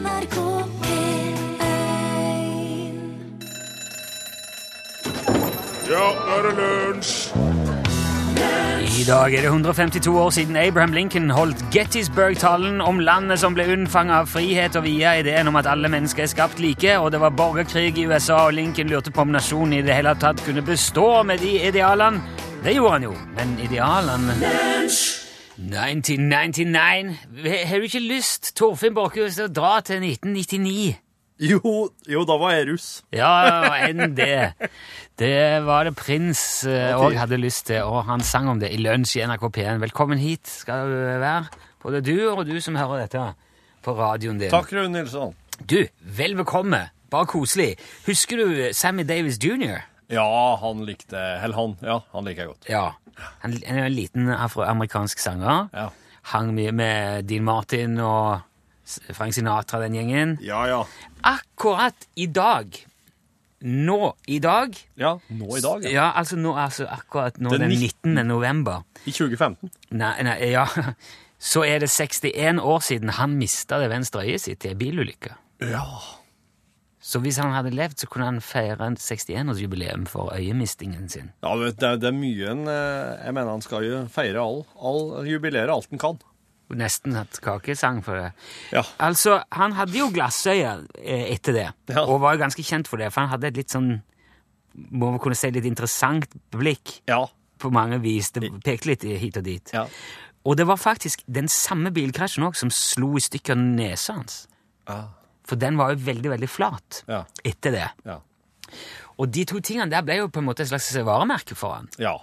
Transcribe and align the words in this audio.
NRK 0.00 0.36
P1 0.80 1.36
Ja, 5.90 6.06
nå 6.14 6.36
er 6.36 6.46
det 6.46 6.52
lunsj! 6.56 7.16
I 9.00 9.04
dag 9.04 9.34
er 9.34 9.44
det 9.44 9.50
152 9.50 10.12
år 10.20 10.30
siden 10.30 10.56
Abraham 10.56 10.92
Lincoln 10.92 11.30
holdt 11.32 11.62
Gettysburg-talen 11.72 12.80
om 12.84 13.00
landet 13.00 13.40
som 13.40 13.54
ble 13.56 13.64
unnfanget 13.72 14.16
av 14.22 14.28
frihet 14.28 14.76
og 14.76 14.84
via 14.84 15.14
ideen 15.20 15.48
om 15.48 15.56
at 15.60 15.68
alle 15.68 15.88
mennesker 15.92 16.24
er 16.24 16.32
skapt 16.32 16.60
like, 16.60 16.98
og 16.98 17.12
det 17.12 17.20
var 17.20 17.36
borgerkrig 17.36 17.96
i 17.98 18.06
USA, 18.08 18.46
og 18.48 18.56
Lincoln 18.56 18.92
lurte 18.92 19.12
på 19.12 19.24
om 19.24 19.32
nasjonen 19.36 19.78
i 19.78 19.84
det 19.84 19.96
hele 19.96 20.16
tatt 20.20 20.44
kunne 20.44 20.64
bestå 20.64 21.22
med 21.28 21.44
de 21.44 21.58
idealene. 21.68 22.20
Det 22.64 22.76
gjorde 22.76 22.98
han 22.98 23.08
jo, 23.08 23.16
men 23.36 23.56
idealene 23.64 24.36
1999 25.60 27.16
Har 27.68 27.78
du 27.78 27.84
ikke 27.84 28.00
lyst, 28.00 28.54
Torfinn 28.56 28.94
Borchhus, 28.96 29.36
til 29.36 29.48
å 29.48 29.52
dra 29.52 29.72
til 29.84 30.00
1999? 30.00 30.94
Jo, 31.40 31.60
jo, 32.08 32.22
da 32.28 32.36
var 32.40 32.52
jeg 32.52 32.66
russ. 32.68 32.88
Ja, 33.16 33.32
enn 33.86 34.12
det. 34.16 34.52
Det 35.20 35.60
var 35.64 35.88
det 35.88 35.94
prins 35.96 36.42
òg 36.68 37.16
hadde 37.16 37.38
lyst 37.40 37.66
til, 37.70 37.80
og 37.84 38.04
han 38.08 38.20
sang 38.24 38.48
om 38.52 38.60
det 38.60 38.68
i 38.72 38.80
lunsj 38.80 39.18
i 39.20 39.24
NRK 39.28 39.46
P1. 39.56 39.80
Velkommen 39.84 40.20
hit 40.20 40.48
skal 40.48 40.88
du 40.88 40.98
være, 41.22 41.48
både 41.80 42.02
du 42.04 42.14
og 42.28 42.44
du 42.48 42.56
som 42.60 42.76
hører 42.76 43.06
dette 43.06 43.24
på 43.84 43.96
radioen 43.96 44.40
din. 44.40 44.52
Takk, 44.52 44.72
Rune 44.76 44.92
Nilsson. 44.98 45.32
Du, 45.64 45.80
vel 46.00 46.36
bekomme. 46.40 46.86
Bare 47.12 47.28
koselig. 47.28 47.74
Husker 48.06 48.40
du 48.40 48.60
Sammy 48.76 49.08
Davis 49.08 49.40
jr.? 49.40 49.80
Ja, 50.10 50.26
han 50.60 50.84
likte 50.84 51.16
Eller 51.16 51.56
han. 51.56 51.76
Ja, 51.84 52.00
han 52.12 52.26
liker 52.26 52.44
jeg 52.44 52.52
godt. 52.52 52.68
Ja. 52.68 52.84
Han 53.42 53.56
han 53.66 53.78
er 53.78 53.88
en 53.88 53.94
liten 53.96 54.28
afroamerikansk 54.28 55.18
sanger. 55.18 55.68
Ja. 55.74 55.88
Hang 56.34 56.52
mye 56.54 56.72
med 56.72 57.26
Dean 57.28 57.44
Martin 57.44 57.98
og 58.04 58.40
Frank 59.12 59.34
Sinatra, 59.34 59.80
den 59.80 59.96
gjengen. 59.96 60.36
Ja, 60.44 60.64
ja. 60.68 60.84
Akkurat 61.22 62.08
i 62.16 62.26
dag 62.26 62.86
Nå 63.60 64.14
i 64.24 64.38
dag 64.40 64.72
Ja, 64.96 65.18
nå 65.28 65.56
i 65.58 65.60
dag, 65.60 65.82
ja. 65.84 65.90
Ja, 65.92 66.04
altså 66.16 66.38
nå, 66.40 66.54
altså 66.56 66.86
akkurat 66.88 67.36
nå 67.36 67.50
Den 67.52 67.66
den 67.66 67.74
19. 67.76 68.14
19. 68.14 68.26
november. 68.26 68.86
I 69.04 69.12
2015. 69.12 69.70
Nei, 70.00 70.14
nei, 70.24 70.38
ja. 70.54 70.64
Så 71.50 71.64
er 71.64 71.80
det 71.84 71.90
61 71.90 72.60
år 72.60 72.80
siden 72.84 73.12
han 73.16 73.36
mista 73.36 73.78
det 73.80 73.90
venstre 73.92 74.24
øyet 74.24 74.44
sitt 74.44 74.64
i 74.64 74.72
en 74.72 74.80
bilulykke. 74.80 75.36
Ja. 75.60 75.84
Så 77.00 77.20
hvis 77.24 77.38
han 77.40 77.52
hadde 77.54 77.70
levd, 77.72 77.96
så 78.02 78.06
kunne 78.12 78.26
han 78.28 78.40
feire 78.44 78.84
en 78.90 78.96
61-årsjubileum 79.00 80.02
for 80.10 80.34
øyemistingen 80.36 81.08
sin. 81.08 81.30
Ja, 81.42 81.54
vet 81.56 81.78
det, 81.80 81.88
er- 81.88 81.96
det 82.02 82.08
er 82.10 82.16
mye 82.18 82.50
en 82.52 82.66
eh, 82.68 83.24
Jeg 83.24 83.34
mener 83.34 83.50
han 83.54 83.62
skal 83.64 83.84
jo 83.86 84.02
feire 84.12 84.42
all, 84.42 84.64
all 84.76 85.24
jubilere 85.26 85.72
alt 85.72 85.88
han 85.90 85.98
kan. 86.02 86.18
Nesten 86.70 87.16
hatt 87.16 87.40
kakesang 87.42 88.02
for 88.04 88.14
det. 88.20 88.28
Ja. 88.70 88.82
Altså, 89.02 89.40
han 89.50 89.72
hadde 89.74 89.96
jo 89.98 90.10
glassøye 90.14 90.74
eh, 91.00 91.24
etter 91.32 91.52
det, 91.56 91.68
Ja. 91.88 92.04
og 92.04 92.20
var 92.20 92.36
jo 92.36 92.44
ganske 92.44 92.62
kjent 92.62 92.86
for 92.86 93.00
det, 93.00 93.08
for 93.12 93.24
han 93.24 93.30
hadde 93.32 93.48
et 93.48 93.56
litt 93.56 93.70
sånn 93.74 94.02
må 94.76 95.08
man 95.10 95.18
kunne 95.18 95.34
si 95.34 95.50
litt 95.50 95.64
interessant 95.66 96.28
blikk 96.54 97.00
Ja. 97.08 97.24
på 97.58 97.72
mange 97.74 97.98
vis. 98.04 98.30
Det 98.30 98.52
pekte 98.62 98.86
litt 98.92 99.02
hit 99.02 99.36
og 99.40 99.42
dit. 99.48 99.72
Ja. 99.74 99.86
Og 100.46 100.56
det 100.56 100.66
var 100.68 100.76
faktisk 100.78 101.24
den 101.26 101.48
samme 101.48 101.90
bilkrasjen 101.90 102.44
også 102.46 102.60
som 102.68 102.70
slo 102.70 103.16
i 103.16 103.20
stykker 103.24 103.56
nesa 103.58 104.14
hans. 104.20 104.46
Ja. 104.88 105.08
For 105.50 105.58
den 105.58 105.78
var 105.80 105.92
jo 105.94 106.00
veldig, 106.06 106.30
veldig 106.36 106.48
flat 106.50 107.02
Ja. 107.10 107.24
etter 107.44 107.74
det. 107.74 107.88
Ja. 108.06 108.20
Og 109.20 109.30
de 109.34 109.44
to 109.50 109.58
tingene 109.60 109.90
der 109.90 110.04
ble 110.06 110.20
jo 110.22 110.28
på 110.32 110.38
en 110.40 110.46
måte 110.46 110.62
et 110.64 110.70
slags 110.70 110.92
varemerke 111.04 111.56
for 111.58 111.74
han. 111.80 111.88
ja. 111.98 112.16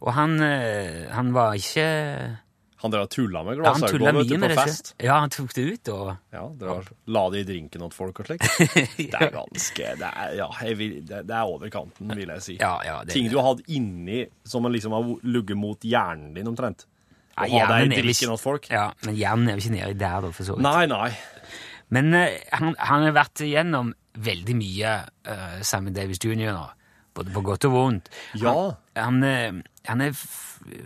Og 0.00 0.14
han, 0.16 0.38
eh, 0.40 1.10
han 1.12 1.28
var 1.36 1.52
ikke 1.60 1.82
Han 2.80 2.90
drev 2.90 3.02
og 3.04 3.10
tulla 3.12 3.42
med 3.44 3.58
ja, 3.58 3.74
glassøyne 3.74 4.12
med 4.40 4.54
på 4.56 4.56
fest. 4.56 4.94
Ja, 5.04 5.18
han 5.20 5.28
tok 5.28 5.52
det 5.52 5.64
ut 5.74 5.88
og 5.92 6.16
Ja, 6.32 6.40
og 6.46 6.86
La 7.12 7.26
det 7.28 7.42
i 7.42 7.44
drinken 7.52 7.82
åt 7.84 7.92
folk 7.92 8.22
og 8.22 8.30
slikt. 8.30 8.46
Det 8.96 9.10
er 9.12 9.28
ganske 9.34 9.90
Det 10.00 10.08
er, 10.08 10.32
ja, 10.38 10.48
vil, 10.78 10.94
det, 11.04 11.20
er 11.28 11.42
over 11.44 11.68
kanten, 11.68 12.08
vil 12.16 12.32
jeg 12.32 12.40
si. 12.46 12.56
Ja, 12.56 12.78
ja, 12.82 13.02
det- 13.04 13.12
Ting 13.12 13.28
du 13.28 13.36
har 13.36 13.50
hatt 13.50 13.60
inni 13.68 14.24
som 14.48 14.62
man 14.64 14.72
liksom 14.72 14.96
har 14.96 15.04
ligget 15.28 15.60
mot 15.60 15.78
hjernen 15.84 16.32
din, 16.32 16.48
omtrent. 16.48 16.86
Ja, 17.36 17.44
Å 17.44 17.60
ha 17.60 17.68
deg 17.76 17.92
i 17.92 18.00
drikken 18.00 18.32
åt 18.32 18.40
folk. 18.40 18.70
Ja, 18.72 18.86
men 19.04 19.16
hjernen 19.20 19.48
er 19.52 19.58
jo 19.60 19.66
ikke 19.66 19.76
nedi 19.76 19.98
der, 20.00 20.20
da, 20.24 20.30
for 20.32 20.44
så 20.48 20.56
vidt. 20.56 20.64
Nei, 20.64 20.86
nei. 20.86 21.10
Men 21.90 22.12
eh, 22.14 22.36
han, 22.56 22.74
han 22.78 23.06
har 23.08 23.16
vært 23.16 23.42
igjennom 23.46 23.92
veldig 24.20 24.54
mye, 24.58 24.92
uh, 25.30 25.80
med 25.82 25.94
Davis 25.96 26.20
jr. 26.22 26.50
nå. 26.54 26.66
Både 27.14 27.32
på 27.34 27.42
godt 27.42 27.64
og 27.66 27.72
vondt. 27.74 28.10
Ja. 28.38 28.52
Han, 28.98 29.20
han, 29.22 29.24
eh, 29.26 29.60
han, 29.90 30.04
er, 30.06 30.14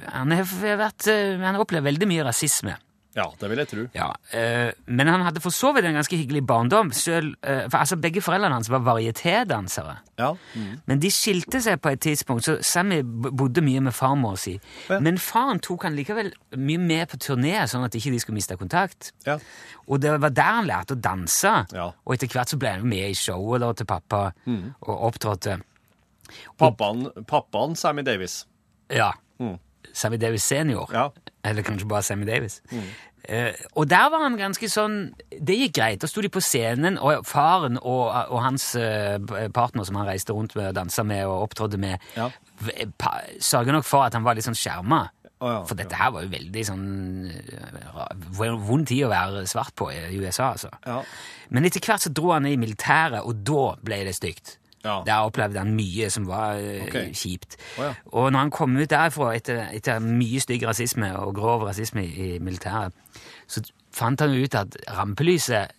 han, 0.08 0.32
er 0.32 0.44
f- 0.44 0.62
vært, 0.80 1.08
han 1.10 1.44
har 1.54 1.60
opplevd 1.64 1.84
veldig 1.90 2.08
mye 2.08 2.24
rasisme. 2.24 2.76
Ja, 3.14 3.28
det 3.38 3.48
vil 3.50 3.60
jeg 3.62 3.68
tro. 3.70 3.82
Ja, 3.94 4.08
eh, 4.34 4.72
Men 4.86 5.06
han 5.06 5.22
hadde 5.22 5.40
for 5.40 5.54
så 5.54 5.70
vidt 5.74 5.86
en 5.86 5.94
ganske 5.94 6.16
hyggelig 6.18 6.42
barndom. 6.46 6.90
Selv, 6.92 7.36
eh, 7.42 7.68
for 7.70 7.78
altså 7.78 7.96
Begge 8.00 8.20
foreldrene 8.20 8.56
hans 8.56 8.70
var 8.70 8.82
varietédansere. 8.82 9.96
Ja. 10.18 10.32
Men 10.86 11.00
de 11.00 11.10
skilte 11.10 11.60
seg 11.62 11.80
på 11.82 11.92
et 11.92 12.00
tidspunkt, 12.00 12.44
så 12.44 12.56
Sammy 12.62 13.02
bodde 13.04 13.62
mye 13.62 13.80
med 13.80 13.94
farmor 13.94 14.36
si. 14.38 14.56
Ja. 14.90 14.98
Men 15.00 15.18
faren 15.18 15.60
tok 15.62 15.86
han 15.86 15.94
likevel 15.94 16.32
mye 16.56 16.78
med 16.78 17.08
på 17.08 17.20
turné, 17.22 17.54
sånn 17.70 17.86
at 17.86 17.94
ikke 17.94 18.10
de 18.10 18.18
skulle 18.22 18.38
miste 18.38 18.58
kontakt. 18.58 19.12
Ja. 19.26 19.38
Og 19.86 20.00
det 20.02 20.16
var 20.20 20.34
der 20.34 20.42
han 20.58 20.66
lærte 20.66 20.96
å 20.96 21.00
danse. 21.00 21.54
Ja. 21.72 21.92
Og 22.04 22.14
etter 22.16 22.28
hvert 22.34 22.50
så 22.50 22.58
ble 22.58 22.74
han 22.74 22.88
med 22.88 23.10
i 23.10 23.14
showet 23.14 23.60
da, 23.62 23.72
til 23.72 23.86
pappa 23.86 24.24
og 24.82 24.94
opptrådte. 25.12 25.60
Pappaen, 26.58 27.10
pappaen 27.28 27.76
Sammy 27.76 28.02
Davis. 28.02 28.46
Ja. 28.90 29.12
Sammy 29.94 30.18
Davis 30.20 30.44
senior. 30.50 30.90
Ja. 30.92 31.08
Eller 31.44 31.64
kanskje 31.66 31.88
bare 31.88 32.02
Sammy 32.06 32.26
Davis. 32.28 32.60
Eh, 33.24 33.54
og 33.72 33.88
der 33.88 34.10
var 34.12 34.20
han 34.20 34.34
ganske 34.36 34.68
sånn 34.68 35.14
Det 35.32 35.54
gikk 35.56 35.76
greit. 35.78 36.02
Da 36.02 36.08
sto 36.10 36.20
de 36.20 36.28
på 36.28 36.42
scenen, 36.44 36.98
og 37.00 37.24
faren 37.24 37.78
og, 37.80 38.10
og 38.28 38.42
hans 38.44 38.74
uh, 38.76 39.16
partner 39.54 39.86
som 39.88 39.96
han 39.96 40.10
reiste 40.10 40.36
rundt 40.36 40.52
med 40.58 40.72
og 40.72 40.76
dansa 40.76 41.06
med 41.08 41.24
og 41.24 41.46
opptrådte 41.48 41.80
med, 41.80 42.02
Ja. 42.18 42.28
sørga 43.40 43.72
nok 43.72 43.86
for 43.88 44.04
at 44.04 44.16
han 44.16 44.26
var 44.26 44.36
litt 44.36 44.44
sånn 44.44 44.58
skjerma. 44.58 45.06
Oh, 45.40 45.50
ja, 45.50 45.62
For 45.66 45.76
dette 45.76 45.96
her 45.98 46.12
var 46.14 46.22
jo 46.24 46.30
veldig 46.32 46.62
sånn 46.64 46.84
eh, 47.28 48.52
vond 48.64 48.86
tid 48.88 49.02
å 49.04 49.10
være 49.10 49.42
svart 49.50 49.74
på 49.76 49.90
i 49.92 50.16
USA, 50.20 50.52
altså. 50.54 50.70
Ja. 50.86 51.00
Men 51.50 51.66
etter 51.68 51.82
hvert 51.84 52.04
så 52.04 52.12
dro 52.14 52.30
han 52.32 52.46
i 52.48 52.54
militæret, 52.60 53.24
og 53.24 53.42
da 53.44 53.74
ble 53.84 54.04
det 54.06 54.14
stygt. 54.16 54.58
Ja. 54.84 54.98
Der 55.06 55.24
opplevde 55.24 55.58
han 55.62 55.72
mye 55.76 56.10
som 56.12 56.26
var 56.28 56.58
okay. 56.86 57.12
Kjipt. 57.16 57.56
Oh, 57.78 57.84
ja. 57.86 57.92
Og 58.12 58.32
når 58.32 58.38
han 58.44 58.50
kom 58.54 58.76
ut 58.76 58.90
derfra 58.90 59.30
etter, 59.36 59.62
etter 59.72 60.02
mye 60.04 60.42
stygg 60.44 60.66
rasisme 60.68 61.08
og 61.16 61.34
grov 61.38 61.64
rasisme 61.68 62.04
i, 62.04 62.34
i 62.34 62.38
militæret, 62.38 62.92
så 63.48 63.62
fant 63.94 64.20
han 64.20 64.34
ut 64.36 64.54
at 64.60 64.76
rampelyset 64.96 65.72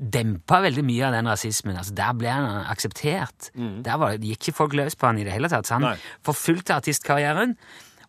dempa 0.00 0.62
veldig 0.64 0.82
mye 0.88 1.04
av 1.10 1.12
den 1.12 1.28
rasismen. 1.28 1.76
Altså, 1.76 1.92
der 1.92 2.14
ble 2.16 2.32
han 2.32 2.64
akseptert. 2.72 3.50
Der 3.84 3.98
var, 4.00 4.14
gikk 4.16 4.48
ikke 4.48 4.56
folk 4.56 4.76
løs 4.78 4.96
på 4.96 5.10
han 5.10 5.18
i 5.20 5.26
det 5.26 5.34
hele 5.34 5.50
tatt. 5.52 5.68
Så 5.68 5.76
han 5.76 5.84
Nei. 5.90 5.96
forfulgte 6.24 6.78
artistkarrieren. 6.80 7.52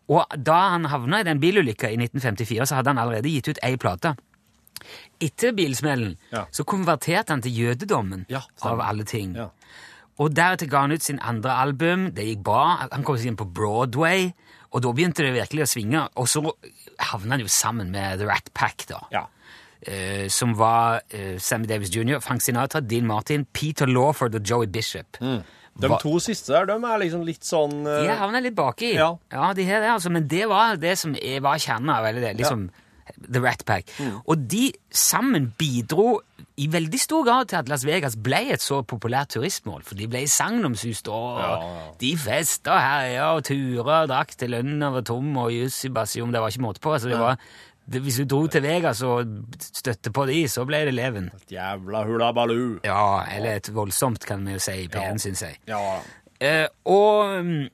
Og 0.08 0.24
da 0.40 0.56
han 0.72 0.88
havna 0.88 1.20
i 1.20 1.26
den 1.28 1.40
bilulykka 1.42 1.90
i 1.92 1.98
1954, 2.00 2.64
så 2.70 2.78
hadde 2.78 2.94
han 2.94 3.02
allerede 3.02 3.28
gitt 3.28 3.52
ut 3.52 3.60
ei 3.62 3.76
plate. 3.76 4.14
Etter 5.22 5.52
bilsmellen 5.54 6.16
Ja. 6.32 6.46
så 6.50 6.64
konverterte 6.64 7.30
han 7.36 7.42
til 7.44 7.52
jødedommen, 7.60 8.24
av 8.62 8.80
alle 8.80 9.04
ting. 9.04 9.36
Ja. 10.22 10.24
Og 10.24 10.34
deretter 10.36 10.70
ga 10.70 10.84
han 10.86 10.94
ut 10.94 11.02
sin 11.02 11.18
andre 11.18 11.54
album. 11.64 12.10
Det 12.14 12.24
gikk 12.28 12.44
bra. 12.46 12.88
Han 12.92 13.04
kom 13.06 13.18
seg 13.18 13.32
inn 13.32 13.38
på 13.40 13.48
Broadway, 13.50 14.30
og 14.70 14.84
da 14.84 14.92
begynte 14.94 15.26
det 15.26 15.34
virkelig 15.34 15.66
å 15.66 15.70
svinge. 15.74 16.04
Og 16.16 16.28
så 16.30 16.44
havna 17.10 17.36
han 17.36 17.42
jo 17.42 17.50
sammen 17.50 17.90
med 17.90 18.22
The 18.22 18.28
Rat 18.30 18.52
Pack, 18.54 18.86
da. 18.90 19.02
Ja. 19.14 19.26
Uh, 19.82 20.28
som 20.30 20.52
var 20.54 21.00
uh, 21.10 21.38
Sammy 21.42 21.66
Davis 21.66 21.90
jr., 21.90 22.20
Frank 22.22 22.44
Sinatra, 22.44 22.80
Dean 22.80 23.08
Martin, 23.08 23.48
Peter 23.50 23.90
Lawford 23.90 24.38
og 24.38 24.46
Joey 24.46 24.70
Bishop. 24.70 25.18
De 25.72 25.88
Hva- 25.88 25.98
to 25.98 26.18
siste 26.20 26.52
der, 26.52 26.68
de 26.68 26.76
er 26.76 27.00
liksom 27.00 27.24
litt 27.26 27.42
sånn 27.48 27.80
uh... 27.82 28.02
De 28.04 28.14
havna 28.20 28.42
litt 28.44 28.54
baki. 28.54 28.92
Ja. 28.94 29.16
de 29.56 29.64
her, 29.66 29.80
det, 29.82 29.90
altså. 29.90 30.12
Men 30.12 30.28
det 30.30 30.44
var 30.50 30.76
det 30.78 30.94
som 31.00 31.16
var 31.16 31.58
kjernen 31.58 31.90
av 31.96 32.06
hele 32.06 32.22
det. 32.22 32.36
liksom 32.38 32.68
The 33.32 33.40
Rat 33.42 33.64
Pack. 33.66 33.90
Mm. 33.98 34.20
Og 34.26 34.44
de 34.50 34.68
sammen 34.90 35.50
bidro 35.58 36.20
i 36.60 36.66
veldig 36.70 37.00
stor 37.00 37.24
grad 37.26 37.48
til 37.50 37.56
at 37.62 37.68
Las 37.68 37.84
Vegas 37.88 38.14
ble 38.16 38.42
et 38.54 38.62
så 38.62 38.82
populært 38.86 39.32
turistmål. 39.34 39.82
For 39.88 39.98
de 39.98 40.06
ble 40.10 40.24
sagnomsust, 40.28 41.08
og 41.08 41.40
Ja, 41.40 41.50
ja. 41.62 41.82
de 42.00 42.12
festa 42.20 42.78
herja 42.78 43.26
og 43.36 43.44
tura 43.48 44.02
og 44.04 44.08
drakk 44.12 44.34
til 44.38 44.50
lønna 44.54 44.90
var 44.94 45.04
tom, 45.08 45.36
og 45.36 45.52
jussibasium, 45.52 46.32
det 46.32 46.40
var 46.44 46.48
ikke 46.52 46.62
måte 46.66 46.80
på. 46.84 46.92
Altså, 46.94 47.08
det 47.08 47.18
var, 47.18 47.36
det, 47.92 48.02
hvis 48.04 48.20
du 48.22 48.24
dro 48.30 48.46
til 48.46 48.62
Vegas 48.62 49.02
og 49.02 49.26
støtte 49.58 50.12
på 50.14 50.26
de, 50.30 50.42
så 50.48 50.64
ble 50.68 50.84
det 50.86 50.94
leven. 50.94 51.30
Et 51.42 51.56
Jævla 51.56 52.04
hulabalu. 52.06 52.78
Ja, 52.84 53.24
eller 53.36 53.56
et 53.58 53.72
voldsomt, 53.74 54.26
kan 54.28 54.44
vi 54.46 54.52
jo 54.58 54.62
si 54.62 54.84
i 54.84 54.88
P1, 54.92 55.18
syns 55.24 55.42
jeg. 55.48 55.58
Ja. 55.68 55.80
Eh, 56.42 56.66
og 56.90 57.44
mm, 57.44 57.66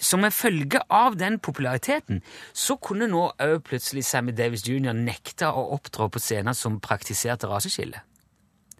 som 0.00 0.24
en 0.24 0.32
følge 0.32 0.80
av 0.88 1.16
den 1.20 1.38
populariteten, 1.42 2.22
så 2.52 2.76
kunne 2.80 3.08
nå 3.10 3.26
òg 3.36 3.58
plutselig 3.66 4.04
Sammy 4.08 4.32
Davis 4.36 4.64
jr. 4.66 4.94
nekte 4.96 5.50
å 5.50 5.66
opptrå 5.76 6.08
på 6.12 6.22
scener 6.22 6.56
som 6.56 6.80
praktiserte 6.82 7.50
raseskille. 7.50 8.00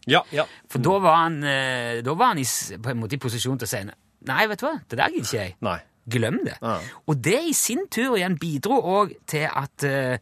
Ja, 0.09 0.23
ja. 0.33 0.47
For 0.71 0.83
da 0.83 0.97
var 1.03 1.23
han, 1.27 1.43
eh, 1.45 2.01
da 2.05 2.15
var 2.17 2.33
han 2.33 2.41
i, 2.41 2.47
på 2.81 2.93
en 2.93 3.01
måte 3.03 3.19
i 3.19 3.23
posisjon 3.23 3.61
til 3.61 3.69
å 3.69 3.71
si 3.71 3.85
nei, 3.85 4.43
vet 4.49 4.61
du 4.61 4.67
hva, 4.67 4.75
det 4.89 4.99
der 4.99 5.13
gidder 5.13 5.29
ikke 5.29 5.45
jeg. 5.45 5.57
Nei. 5.65 5.79
Glem 6.11 6.41
det. 6.45 6.57
Ja. 6.63 6.79
Og 7.07 7.21
det 7.23 7.39
i 7.51 7.53
sin 7.55 7.85
tur 7.93 8.17
igjen 8.17 8.39
bidro 8.41 8.81
òg 8.81 9.13
til 9.29 9.45
at 9.47 9.85
uh, 9.85 10.17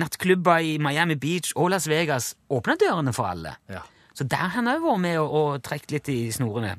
nattklubber 0.00 0.64
i 0.64 0.78
Miami 0.82 1.16
Beach 1.20 1.52
og 1.54 1.70
Las 1.72 1.86
Vegas 1.88 2.32
åpna 2.50 2.74
dørene 2.80 3.12
for 3.16 3.28
alle. 3.28 3.54
Ja. 3.70 3.84
Så 4.16 4.26
der 4.26 4.48
har 4.48 4.56
han 4.56 4.70
òg 4.72 4.82
vært 4.82 5.02
med 5.04 5.20
og, 5.20 5.36
og 5.38 5.62
trukket 5.62 5.94
litt 5.94 6.10
i 6.10 6.18
snorene. 6.34 6.74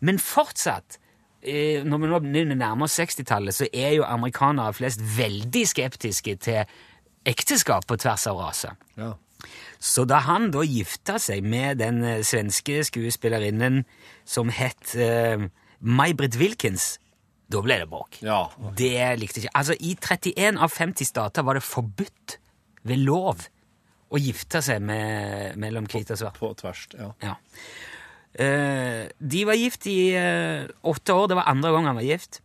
Men 0.00 0.20
fortsatt, 0.22 1.00
når 1.38 2.00
vi 2.02 2.10
nå 2.10 2.42
nærmer 2.54 2.88
oss 2.88 2.98
60-tallet, 2.98 3.54
så 3.54 3.68
er 3.72 3.94
jo 3.98 4.06
amerikanere 4.06 4.74
flest 4.74 5.02
veldig 5.16 5.64
skeptiske 5.70 6.34
til 6.42 6.64
ekteskap 7.28 7.86
på 7.86 7.98
tvers 8.00 8.26
av 8.30 8.40
raser. 8.40 8.78
Ja. 8.98 9.12
Så 9.78 10.04
da 10.08 10.18
han 10.26 10.50
da 10.54 10.64
gifta 10.66 11.18
seg 11.22 11.46
med 11.46 11.78
den 11.82 12.02
eh, 12.02 12.24
svenske 12.26 12.80
skuespillerinnen 12.88 13.84
som 14.26 14.50
het 14.52 14.96
uh, 14.98 15.46
May-Britt 15.78 16.36
Wilkins, 16.40 16.96
da 17.48 17.62
ble 17.64 17.78
det 17.80 17.86
bråk. 17.88 18.18
Ja. 18.26 18.42
Det 18.76 18.98
likte 19.20 19.40
ikke 19.40 19.54
Altså, 19.56 19.76
i 19.78 19.94
31 19.94 20.58
av 20.58 20.74
50 20.74 21.08
stater 21.08 21.46
var 21.46 21.56
det 21.56 21.64
forbudt 21.64 22.36
ved 22.88 23.06
lov 23.06 23.46
å 24.08 24.20
gifte 24.20 24.60
seg 24.64 24.82
med, 24.84 25.56
mellom 25.60 25.86
hvit 25.88 26.10
og 26.12 26.20
svart. 26.20 26.40
På 26.40 26.50
tvers, 26.58 26.84
ja. 26.98 27.08
Ja. 27.24 27.36
Eh, 28.34 29.08
de 29.18 29.44
var 29.48 29.58
gift 29.58 29.86
i 29.90 30.12
eh, 30.16 30.68
åtte 30.82 31.14
år. 31.14 31.28
Det 31.28 31.38
var 31.38 31.50
andre 31.50 31.72
gang 31.74 31.88
han 31.90 31.98
var 31.98 32.06
gift. 32.06 32.40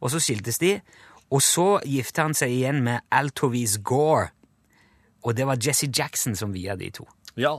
Og 0.00 0.12
så 0.12 0.20
skiltes 0.22 0.60
de. 0.62 0.76
Og 1.34 1.42
så 1.42 1.80
gifta 1.84 2.28
han 2.28 2.36
seg 2.36 2.52
igjen 2.54 2.82
med 2.86 3.02
Altovis 3.10 3.78
Gore. 3.84 4.30
Og 5.26 5.34
det 5.34 5.46
var 5.48 5.58
Jesse 5.58 5.88
Jackson 5.90 6.36
som 6.38 6.52
via 6.54 6.76
de 6.78 6.92
to. 6.94 7.06
Ja. 7.36 7.56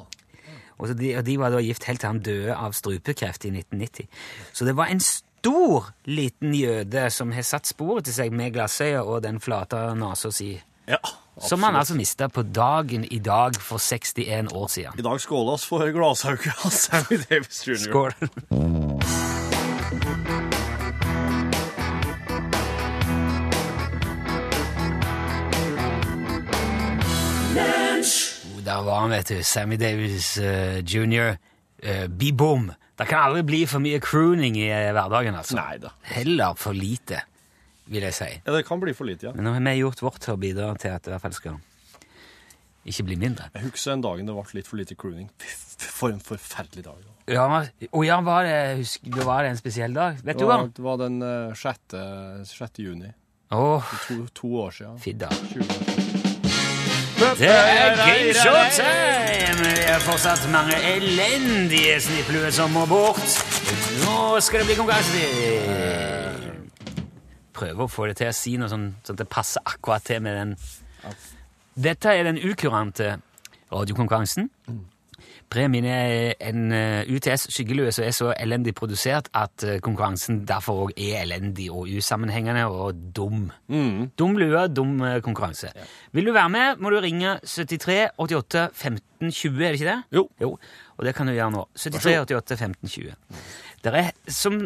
Og, 0.78 0.92
de, 0.96 1.12
og 1.18 1.26
de 1.26 1.38
var 1.42 1.52
da 1.52 1.60
gift 1.62 1.88
helt 1.90 2.00
til 2.04 2.14
han 2.14 2.24
døde 2.24 2.56
av 2.56 2.76
strupekreft 2.78 3.48
i 3.50 3.52
1990. 3.52 4.08
Så 4.54 4.68
det 4.68 4.78
var 4.78 4.94
en 4.94 5.02
stor, 5.04 5.92
liten 6.08 6.56
jøde 6.56 7.10
som 7.14 7.32
har 7.36 7.46
satt 7.46 7.68
sporet 7.70 8.08
til 8.08 8.16
seg 8.16 8.34
med 8.36 8.56
glassøyet 8.56 9.04
og 9.04 9.22
den 9.26 9.42
flate 9.44 9.80
nesa 9.98 10.32
si. 10.34 10.56
ja. 10.90 11.02
Som 11.40 11.64
han 11.64 11.76
altså 11.76 11.94
mista 11.94 12.30
på 12.30 12.42
dagen 12.42 13.06
i 13.12 13.20
dag 13.20 13.56
for 13.62 13.78
61 13.78 14.48
år 14.54 14.68
siden. 14.68 14.94
I 14.98 15.06
dag 15.06 15.22
skåles 15.22 15.66
for 15.66 15.86
glasshauke 15.94 16.54
av 16.66 16.74
Sammy 16.74 17.20
Davis 17.30 17.62
jr. 17.68 17.78
Skål. 17.84 18.12
Der 28.68 28.82
var 28.84 29.00
han, 29.00 29.10
vet 29.10 29.30
du. 29.30 29.44
Sammy 29.44 29.78
Davis 29.78 30.38
uh, 30.38 30.80
jr. 30.84 31.38
Uh, 31.86 32.08
Be-boom. 32.08 32.72
Det 32.98 33.06
kan 33.08 33.30
aldri 33.30 33.46
bli 33.48 33.62
for 33.70 33.80
mye 33.80 34.02
crooning 34.04 34.58
i 34.60 34.68
uh, 34.74 34.90
hverdagen, 34.92 35.38
altså. 35.40 35.56
Nei 35.56 35.78
da. 35.86 35.94
Heller 36.18 36.58
for 36.60 36.76
lite, 36.76 37.22
vil 37.88 38.04
jeg 38.04 38.14
si. 38.18 38.30
Ja, 38.46 38.54
det 38.56 38.66
kan 38.68 38.80
bli 38.84 38.94
for 38.94 39.06
lite, 39.10 39.30
ja. 39.30 39.34
Men 39.36 39.48
nå 39.48 39.54
har 39.56 39.64
vi 39.66 39.76
gjort 39.82 40.02
vårt 40.04 40.20
til 40.24 40.34
å 40.36 40.38
bidra 40.42 40.74
til 40.80 40.92
at 40.96 41.04
det 41.04 41.12
i 41.12 41.16
hvert 41.16 41.22
fall 41.28 41.36
skal 41.38 41.60
ikke 42.88 43.04
bli 43.04 43.16
mindre. 43.20 43.50
Jeg 43.56 43.66
husker 43.68 43.92
en 43.98 44.02
dagen 44.06 44.28
det 44.30 44.34
ble 44.38 44.44
litt 44.56 44.68
for 44.70 44.80
lite 44.80 44.96
crooning. 44.96 45.30
For 45.78 46.10
en 46.14 46.22
forferdelig 46.24 46.84
dag. 46.86 47.00
da. 47.04 47.34
Ja, 47.34 47.46
og 47.92 48.06
ja, 48.08 48.22
var 48.24 48.46
det, 48.48 48.56
husk, 48.80 49.02
det 49.12 49.26
var 49.28 49.44
det 49.44 49.50
en 49.52 49.60
spesiell 49.60 49.94
dag? 49.94 50.16
Vet 50.24 50.38
Det 50.38 50.46
du 50.46 50.48
hva? 50.48 50.62
det 50.72 50.84
var 50.86 50.98
den 51.02 51.18
eh, 51.22 51.54
6. 51.54 51.98
6. 52.48 52.80
juni. 52.80 53.12
Åh, 53.52 53.84
To, 54.08 54.16
to 54.34 54.48
år 54.64 54.72
siden. 54.72 54.98
fidda. 55.00 55.30
20 55.30 55.60
år 55.60 55.74
siden. 55.74 56.04
Det 57.38 57.50
er 57.50 57.96
gameshowtime! 57.98 59.72
Det 59.76 59.88
er 59.90 60.00
fortsatt 60.06 60.44
mange 60.54 60.76
elendige 60.96 62.00
snipplue 62.06 62.52
som 62.54 62.72
må 62.78 62.86
bort. 62.86 63.20
Nå 64.06 64.40
skal 64.40 64.62
det 64.64 64.70
bli 64.70 64.78
konkurranse. 64.80 66.17
Prøve 67.58 67.88
å 67.88 67.92
få 67.92 68.10
det 68.10 68.20
til 68.22 68.30
å 68.30 68.36
si 68.36 68.58
noe 68.60 68.70
sånn, 68.72 68.92
sånn 69.04 69.18
at 69.18 69.24
det 69.24 69.32
passer 69.32 69.66
akkurat 69.66 70.06
til 70.06 70.22
med 70.26 70.38
den. 70.38 70.54
Dette 71.78 72.14
er 72.14 72.28
den 72.28 72.40
ukurante 72.42 73.16
radiokonkurransen. 73.72 74.50
Premien 75.48 75.86
er 75.88 76.34
en 76.44 76.74
eh, 76.76 77.08
UTS 77.08 77.46
skyggelue 77.56 77.92
som 77.96 78.04
er 78.04 78.16
så 78.16 78.34
elendig 78.36 78.74
produsert 78.76 79.30
at 79.38 79.64
eh, 79.64 79.78
konkurransen 79.84 80.42
derfor 80.48 80.88
òg 80.88 80.98
er 81.00 81.22
elendig 81.22 81.70
og 81.72 81.88
usammenhengende 81.88 82.66
og 82.68 83.00
dum. 83.16 83.46
Dum 84.20 84.36
lue, 84.36 84.66
dum 84.68 84.98
konkurranse. 85.00 85.22
konkurranse. 85.24 85.72
Vil 86.12 86.28
du 86.28 86.34
være 86.36 86.52
med, 86.52 86.84
må 86.84 86.92
du 86.92 87.00
ringe 87.00 87.38
73 87.48 88.10
88 88.18 88.68
15 88.74 89.32
20, 89.32 89.64
er 89.64 89.72
det 89.72 89.80
ikke 89.80 89.94
det? 89.94 90.20
Jo. 90.20 90.52
Og 90.98 91.08
det 91.08 91.16
kan 91.16 91.32
du 91.32 91.34
gjøre 91.38 91.56
nå. 91.56 91.64
73 91.80 92.20
88 92.26 92.60
15 92.60 92.90
20. 92.98 93.16
Det 93.84 93.96
er, 93.96 94.12
som, 94.28 94.60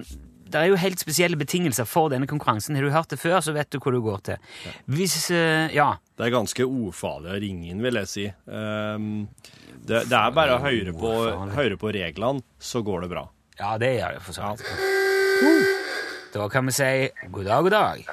der 0.51 0.65
er 0.65 0.71
jo 0.71 0.79
helt 0.79 1.01
spesielle 1.01 1.39
betingelser 1.39 1.87
for 1.89 2.11
denne 2.11 2.27
konkurransen. 2.29 2.75
Har 2.77 2.85
du 2.85 2.93
hørt 2.93 3.11
det 3.13 3.19
før, 3.21 3.39
så 3.43 3.53
vet 3.55 3.71
du 3.71 3.79
hvor 3.79 3.95
du 3.95 4.01
går 4.03 4.23
til. 4.27 4.55
Hvis 4.91 5.29
eh, 5.31 5.71
Ja. 5.75 5.93
Det 6.17 6.27
er 6.27 6.35
ganske 6.35 6.65
ufarlig 6.67 7.31
å 7.33 7.39
ringe 7.41 7.71
inn, 7.71 7.81
vil 7.81 7.97
jeg 7.97 8.09
si. 8.11 8.25
Um, 8.45 9.27
det, 9.81 10.03
det 10.11 10.17
er 10.17 10.33
bare 10.35 10.59
å 10.59 10.61
høre 10.61 10.93
på, 10.93 11.13
høre 11.55 11.77
på 11.81 11.93
reglene, 11.95 12.43
så 12.61 12.83
går 12.85 13.07
det 13.07 13.13
bra. 13.15 13.23
Ja, 13.57 13.77
det 13.81 13.95
gjør 13.95 14.17
det 14.17 14.25
for 14.25 14.37
så 14.37 14.51
vidt. 14.53 15.79
Da 16.31 16.45
kan 16.51 16.67
vi 16.69 16.75
si 16.77 16.89
god 17.33 17.47
dag, 17.49 17.65
god 17.65 17.73
dag. 17.75 18.03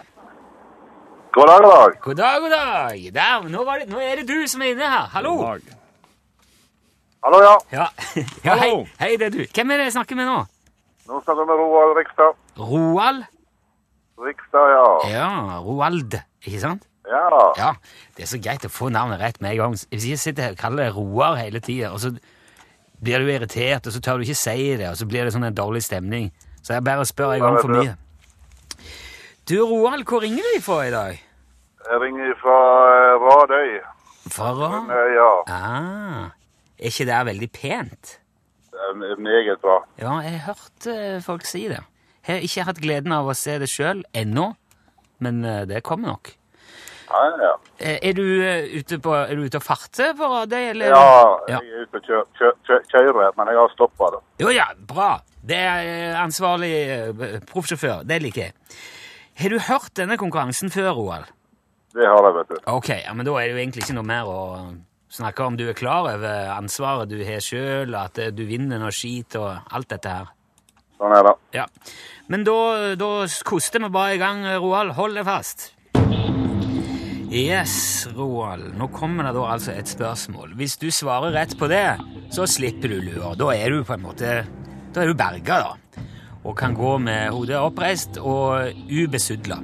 God 1.37 1.51
dag, 1.51 1.61
god 1.63 1.75
dag. 1.75 1.99
God 2.03 2.17
dag, 2.23 2.41
god 2.41 2.55
dag. 2.57 3.11
Der, 3.15 3.51
nå, 3.53 3.65
var 3.69 3.83
det, 3.83 3.91
nå 3.93 4.01
er 4.03 4.23
det 4.23 4.29
du 4.31 4.49
som 4.51 4.65
er 4.65 4.73
inne 4.73 4.89
her. 4.89 5.11
Hallo. 5.13 5.37
God 5.43 5.67
dag. 5.69 5.75
Hallo, 7.27 7.43
ja. 7.45 7.55
Ja, 7.75 7.87
ja 8.47 8.57
hei, 8.63 8.73
hei, 9.03 9.13
det 9.21 9.29
er 9.29 9.35
du. 9.35 9.43
Hvem 9.53 9.75
er 9.75 9.83
det 9.83 9.91
jeg 9.91 9.99
snakker 9.99 10.19
med 10.19 10.31
nå? 10.31 10.39
Nå 11.09 11.21
snakker 11.25 11.43
vi 11.43 11.49
med 11.49 11.61
Roald 11.63 11.97
Rikstad. 11.99 12.37
Roald? 12.59 13.23
Rikstad, 14.21 14.73
ja. 14.75 14.87
Ja, 15.15 15.59
Roald, 15.65 16.19
ikke 16.45 16.61
sant? 16.61 16.85
Ja. 17.09 17.29
Ja, 17.57 17.69
det 18.17 18.27
er 18.27 18.29
så 18.29 18.41
greit 18.45 18.67
å 18.67 18.73
få 18.73 18.91
navnet 18.93 19.21
rett 19.23 19.39
med 19.41 19.55
en 19.55 19.61
gang. 19.63 19.77
Hvis 19.89 20.05
jeg 20.11 20.19
sitter 20.21 20.43
her 20.51 20.57
og 20.57 20.61
kaller 20.61 20.85
det 20.91 20.97
Roar 20.99 21.39
hele 21.41 21.61
tida, 21.65 21.93
og 21.95 22.03
så 22.03 22.11
blir 23.01 23.23
du 23.25 23.31
irritert, 23.33 23.87
og 23.89 23.95
så 23.95 24.03
tør 24.05 24.19
du 24.21 24.27
ikke 24.27 24.37
si 24.37 24.77
det, 24.77 24.91
og 24.91 24.99
så 25.01 25.07
blir 25.09 25.25
det 25.25 25.33
sånn 25.33 25.47
en 25.49 25.57
dårlig 25.57 25.81
stemning. 25.87 26.29
Så 26.61 26.75
jeg 26.77 26.85
bare 26.85 27.07
spør 27.09 27.37
en 27.39 27.41
gang 27.47 27.57
for 27.63 27.73
mye. 27.73 27.95
Du, 29.49 29.55
Roald, 29.65 30.05
hvor 30.05 30.21
ringer 30.21 30.45
du 30.45 30.59
ifra 30.59 30.83
i 30.85 30.91
dag? 30.93 31.21
Jeg 31.89 32.01
ringer 32.03 32.35
fra 32.43 32.57
eh, 32.93 33.23
Radøy. 33.25 33.71
Fra 34.29 34.51
Ra- 34.53 34.83
Eh, 34.93 35.15
Ja, 35.17 35.31
Ah, 35.49 36.27
er 36.79 36.91
ikke 36.93 37.07
det 37.09 37.21
veldig 37.31 37.49
pent? 37.57 38.19
Er 38.79 39.21
meget 39.23 39.61
bra. 39.63 39.79
Ja, 40.01 40.17
jeg 40.25 40.39
har 40.41 40.55
hørt 40.55 40.87
eh, 40.93 41.19
folk 41.25 41.47
si 41.49 41.67
det. 41.71 41.81
Jeg 42.27 42.35
har 42.37 42.45
ikke 42.45 42.65
hatt 42.69 42.81
gleden 42.85 43.13
av 43.17 43.29
å 43.31 43.35
se 43.37 43.57
det 43.63 43.69
sjøl 43.73 44.03
ennå, 44.17 44.51
men 45.25 45.41
eh, 45.45 45.63
det 45.71 45.83
kommer 45.87 46.13
nok. 46.15 46.33
Ja, 47.09 47.23
ja. 47.41 47.53
Eh, 47.81 47.97
Er 48.11 48.13
du, 48.19 48.23
ute 48.79 48.99
på, 49.01 49.15
er 49.17 49.33
du 49.39 49.47
ute 49.49 49.57
og 49.61 49.65
farter 49.65 50.13
på 50.19 50.29
Radøy, 50.29 50.71
eller? 50.75 50.93
Ja, 50.93 51.39
jeg 51.49 51.63
er 51.73 51.87
ute 51.89 52.03
og 52.03 52.05
kjø, 52.11 52.21
kjø, 52.39 52.51
kjø, 52.69 52.79
kjører, 52.93 53.33
men 53.39 53.49
jeg 53.55 53.61
har 53.63 53.73
stoppet 53.73 54.17
det. 54.19 54.21
Jo, 54.45 54.53
ja, 54.53 54.67
bra. 54.91 55.11
Det 55.49 55.57
er 55.57 56.19
ansvarlig 56.21 56.73
proffsjåfør. 57.49 58.03
Det 58.05 58.19
liker 58.21 58.49
jeg. 58.49 58.79
Har 59.39 59.55
du 59.55 59.59
hørt 59.71 59.93
denne 59.97 60.19
konkurransen 60.21 60.69
før, 60.75 60.91
Roald? 60.99 61.31
Det 61.97 62.05
har 62.05 62.27
jeg, 62.27 62.35
vet 62.37 62.51
du. 62.53 62.59
Ok, 62.75 62.91
ja, 63.01 63.15
men 63.17 63.25
da 63.25 63.33
er 63.41 63.49
det 63.49 63.55
jo 63.57 63.61
egentlig 63.63 63.85
ikke 63.87 63.97
noe 63.97 64.07
mer 64.11 64.29
å 64.29 64.41
snakke 65.13 65.45
om. 65.45 65.57
Du 65.59 65.67
er 65.69 65.79
klar 65.79 66.09
over 66.15 66.53
ansvaret 66.57 67.11
du 67.11 67.19
har 67.25 67.43
sjøl, 67.45 67.95
at 67.99 68.19
eh, 68.21 68.33
du 68.35 68.45
vinner 68.49 68.81
noe 68.83 68.95
skit 68.95 69.39
og 69.41 69.73
alt 69.75 69.91
dette 69.95 70.13
her. 70.21 70.31
Sånn 70.99 71.15
er 71.15 71.27
det. 71.29 71.35
Ja. 71.55 71.67
Men 72.29 72.45
da, 72.47 72.59
da 72.99 73.11
koster 73.47 73.83
vi 73.85 73.91
bare 73.95 74.17
i 74.17 74.23
gang, 74.23 74.45
Roald. 74.59 74.97
Hold 74.99 75.19
deg 75.21 75.29
fast. 75.29 75.73
Yes, 77.29 78.09
Roald. 78.17 78.71
Nå 78.81 78.87
kommer 78.89 79.29
det 79.29 79.35
da 79.37 79.43
altså 79.53 79.75
et 79.77 79.91
spørsmål. 79.91 80.55
Hvis 80.57 80.79
du 80.81 80.89
svarer 80.89 81.35
rett 81.37 81.53
på 81.61 81.69
det, 81.69 81.99
så 82.33 82.47
slipper 82.49 82.89
du 82.89 83.03
lua. 83.05 83.35
Da 83.37 83.51
er 83.53 83.75
du 83.75 83.85
på 83.85 83.99
en 83.99 84.07
måte 84.07 84.31
Da 84.95 85.03
er 85.03 85.11
du 85.11 85.19
berga, 85.19 85.59
da. 85.61 86.05
Og 86.49 86.57
kan 86.57 86.73
gå 86.73 86.95
med 87.05 87.29
hodet 87.35 87.59
oppreist 87.61 88.17
og 88.17 88.73
ubesudla. 88.89 89.61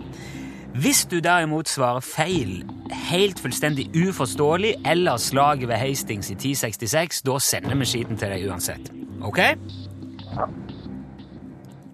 Hvis 0.74 1.04
du 1.06 1.20
derimot 1.22 1.68
svarer 1.70 2.02
feil, 2.02 2.64
helt 3.10 3.38
fullstendig 3.40 3.86
uforståelig, 3.94 4.74
eller 4.90 5.16
slaget 5.22 5.68
ved 5.68 5.76
Hastings 5.78 6.30
i 6.30 6.34
1066, 6.34 7.22
da 7.22 7.38
sender 7.38 7.78
vi 7.78 7.86
skiten 7.86 8.18
til 8.18 8.32
deg 8.34 8.48
uansett. 8.50 8.90
Ok? 9.22 9.38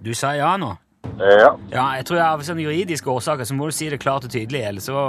Du 0.05 0.15
sa 0.17 0.33
ja 0.39 0.55
nå? 0.57 0.71
Ja. 1.21 1.51
Ja, 1.73 1.85
jeg 1.99 2.07
tror 2.09 2.23
av 2.25 2.45
sånne 2.47 2.65
juridiske 2.65 3.11
årsaker 3.13 3.45
så 3.45 3.57
må 3.57 3.69
du 3.69 3.77
si 3.77 3.91
det 3.93 4.01
klart 4.01 4.25
og 4.25 4.33
tydelig, 4.33 4.63
eller 4.71 4.81
så 4.85 5.03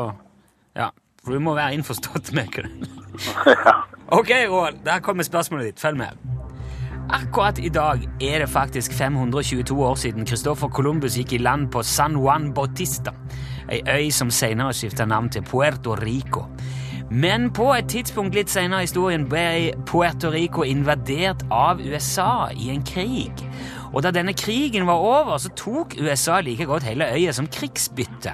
Ja, 0.76 0.90
for 1.24 1.36
du 1.36 1.40
må 1.44 1.56
være 1.56 1.78
innforstått 1.80 2.34
med 2.36 2.52
det. 2.58 2.68
Ok, 4.12 4.28
Roald, 4.52 4.82
der 4.84 5.00
kommer 5.00 5.24
spørsmålet 5.24 5.70
ditt. 5.70 5.80
Følg 5.80 5.98
med. 5.98 6.18
Akkurat 7.12 7.60
i 7.60 7.70
dag 7.72 8.04
er 8.22 8.40
det 8.44 8.50
faktisk 8.50 8.94
522 8.94 9.78
år 9.84 9.96
siden 9.96 10.28
Christopher 10.28 10.68
Columbus 10.68 11.16
gikk 11.16 11.34
i 11.34 11.40
land 11.40 11.70
på 11.72 11.84
San 11.84 12.18
Juan 12.20 12.50
Bautista, 12.54 13.14
ei 13.70 13.82
øy 13.88 14.12
som 14.12 14.32
senere 14.32 14.74
skifta 14.74 15.06
navn 15.06 15.30
til 15.30 15.44
Puerto 15.44 15.96
Rico. 16.00 16.48
Men 17.12 17.50
på 17.52 17.66
et 17.76 17.90
tidspunkt 17.92 18.36
litt 18.38 18.50
senere 18.50 18.86
i 18.86 18.88
historien 18.88 19.26
ble 19.28 19.74
Puerto 19.86 20.30
Rico 20.32 20.64
invadert 20.64 21.44
av 21.52 21.82
USA 21.84 22.48
i 22.56 22.70
en 22.72 22.86
krig. 22.88 23.42
Og 23.92 24.06
da 24.06 24.14
denne 24.16 24.32
krigen 24.34 24.88
var 24.88 25.04
over, 25.04 25.36
så 25.38 25.52
tok 25.60 25.98
USA 26.00 26.40
like 26.40 26.66
godt 26.66 26.88
hele 26.88 27.10
øya 27.12 27.34
som 27.36 27.50
krigsbytte. 27.52 28.32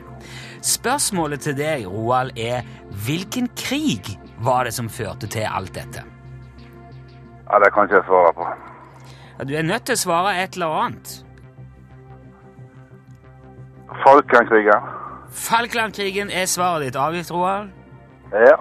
Spørsmålet 0.62 1.42
til 1.48 1.58
deg, 1.58 1.88
Roald, 1.90 2.38
er 2.38 2.62
hvilken 3.08 3.50
krig 3.58 4.14
var 4.46 4.70
det 4.70 4.76
som 4.78 4.90
førte 4.90 5.26
til 5.26 5.50
alt 5.50 5.74
dette? 5.74 6.04
Ja, 7.48 7.58
det 7.64 7.72
kan 7.74 7.90
ikke 7.90 7.98
jeg 7.98 8.06
svare 8.06 8.34
på. 8.38 8.52
Ja, 9.40 9.44
Du 9.44 9.56
er 9.56 9.66
nødt 9.66 9.90
til 9.90 9.98
å 9.98 10.04
svare 10.04 10.36
et 10.44 10.54
eller 10.54 10.78
annet. 10.84 11.16
Falklandkrigen. 14.06 14.97
Falklandkrigen 15.32 16.30
er 16.30 16.46
svaret 16.46 16.86
ditt. 16.88 16.96
Avgift, 16.96 17.32
Roald? 17.32 17.70
Ja. 18.34 18.56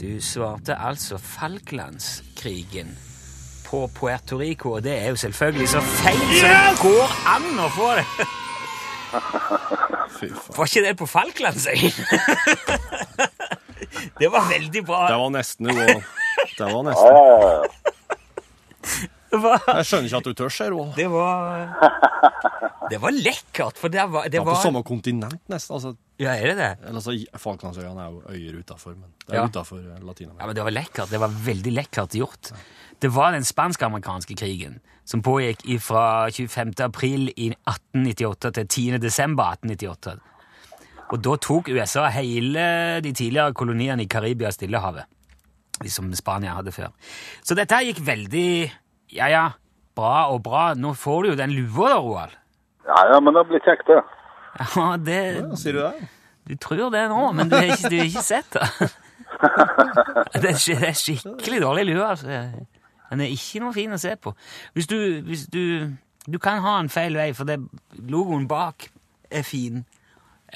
Du 0.00 0.20
svarte 0.22 0.76
altså 0.78 1.18
Falklandskrigen 1.18 2.98
på 3.66 3.86
Puerto 3.94 4.36
Rico, 4.38 4.72
og 4.76 4.82
det 4.84 4.92
er 5.02 5.08
jo 5.08 5.16
selvfølgelig 5.16 5.68
så 5.68 5.80
feil 5.80 6.20
som 6.40 6.48
det 6.52 6.76
går 6.82 7.14
an 7.32 7.48
å 7.64 7.68
få 7.74 7.88
det. 7.98 8.04
Fy 10.16 10.28
faen. 10.28 10.54
Var 10.56 10.68
ikke 10.70 10.84
det 10.86 10.94
på 11.00 11.06
Falklandsøyen? 11.10 11.96
det 14.20 14.30
var 14.32 14.46
veldig 14.52 14.82
bra. 14.86 15.00
Det 15.10 15.18
var 15.24 15.30
nesten 15.34 15.66
noe. 15.72 15.86
Det 16.56 16.60
var 16.60 16.70
Ja, 16.70 16.82
nesten. 16.86 17.10
ja, 17.10 17.22
ja, 17.26 17.38
ja. 17.50 17.62
Det 18.86 19.25
var, 19.42 19.60
Jeg 19.66 19.84
skjønner 19.88 20.08
ikke 20.10 20.18
at 20.22 20.24
du 20.24 20.34
tør, 20.40 20.52
sier 20.52 20.72
hun. 20.76 20.92
det 20.96 21.06
var, 21.10 21.68
det 22.90 22.98
var 23.02 23.10
lekkert, 23.16 23.78
for 23.80 23.88
det 23.92 24.04
var, 24.12 24.28
det 24.30 24.38
var... 24.40 24.46
var 24.50 24.58
på 24.58 24.62
samme 24.62 24.82
kontinent, 24.86 25.38
nesten. 25.52 25.74
Altså, 25.78 25.94
Ja, 26.18 26.32
er 26.32 26.46
det 26.52 26.56
det? 26.56 26.68
eller 26.86 26.96
altså, 27.02 27.12
Falklandsøyene 27.36 28.00
er 28.06 28.10
jo 28.14 28.22
øyer 28.32 28.60
utafor, 28.62 28.94
men 28.96 29.10
det 29.26 29.34
er 29.34 29.40
Ja. 29.42 29.46
utafor 29.50 29.80
Ja, 29.82 29.98
Latin-Amerika. 30.00 30.46
men 30.46 30.54
Det 30.56 30.64
var 30.64 30.70
lekkert. 30.70 31.10
Det 31.10 31.20
var 31.20 31.28
veldig 31.44 31.72
lekkert 31.76 32.14
gjort. 32.16 32.52
Det 33.02 33.10
var 33.14 33.32
den 33.32 33.44
spansk-amerikanske 33.44 34.34
krigen 34.36 34.78
som 35.04 35.20
pågikk 35.22 35.60
fra 35.80 36.30
25. 36.30 36.72
april 36.84 37.28
i 37.36 37.50
1898 37.68 38.52
til 38.54 38.66
10. 38.66 38.98
desember 38.98 39.52
1898. 39.58 40.16
Og 41.12 41.20
da 41.22 41.36
tok 41.36 41.68
USA 41.68 42.08
hele 42.10 43.00
de 43.04 43.12
tidligere 43.12 43.52
koloniene 43.54 44.02
i 44.02 44.08
Karibia 44.10 44.48
og 44.48 44.54
Stillehavet, 44.56 45.04
som 45.86 46.08
Spania 46.18 46.54
hadde 46.56 46.72
før. 46.74 46.88
Så 47.44 47.54
dette 47.54 47.78
gikk 47.84 48.00
veldig 48.02 48.72
Ja, 49.14 49.28
ja, 49.30 49.44
bra 49.96 50.26
og 50.34 50.42
bra. 50.46 50.72
Nå 50.74 50.94
får 50.98 51.22
du 51.22 51.28
jo 51.30 51.38
den 51.38 51.52
lua, 51.56 51.88
da, 51.92 51.98
Roald. 52.02 52.36
ja, 52.86 53.00
ja, 53.12 53.20
men 53.20 53.34
det 53.34 53.46
blir 53.48 53.60
kjekt, 53.64 53.86
det. 53.90 54.02
Ja, 54.76 54.96
det 54.96 55.18
Ja, 55.36 55.56
sier 55.58 55.72
du 55.76 55.82
det? 55.84 56.08
Du 56.46 56.54
tror 56.62 56.90
det 56.94 57.08
nå, 57.10 57.32
men 57.34 57.48
du 57.50 57.56
har 57.58 57.64
ikke, 57.74 57.90
du 57.90 57.96
har 57.98 58.06
ikke 58.06 58.22
sett 58.22 58.50
det. 58.54 58.70
Det 59.36 60.48
er, 60.48 60.56
det 60.56 60.76
er 60.88 60.94
skikkelig 60.96 61.58
dårlig 61.60 61.82
lue, 61.90 62.04
altså. 62.06 62.28
Den 63.10 63.20
er 63.20 63.32
ikke 63.34 63.60
noe 63.60 63.74
fin 63.74 63.92
å 63.92 63.98
se 64.00 64.14
på. 64.16 64.32
Hvis 64.72 64.86
du, 64.88 64.96
hvis 65.26 65.42
du 65.52 65.92
Du 66.26 66.38
kan 66.42 66.62
ha 66.64 66.78
den 66.80 66.88
feil 66.90 67.14
vei, 67.18 67.28
for 67.36 67.44
det, 67.46 67.58
logoen 68.10 68.46
bak 68.50 68.88
er 69.30 69.44
fin. 69.46 69.84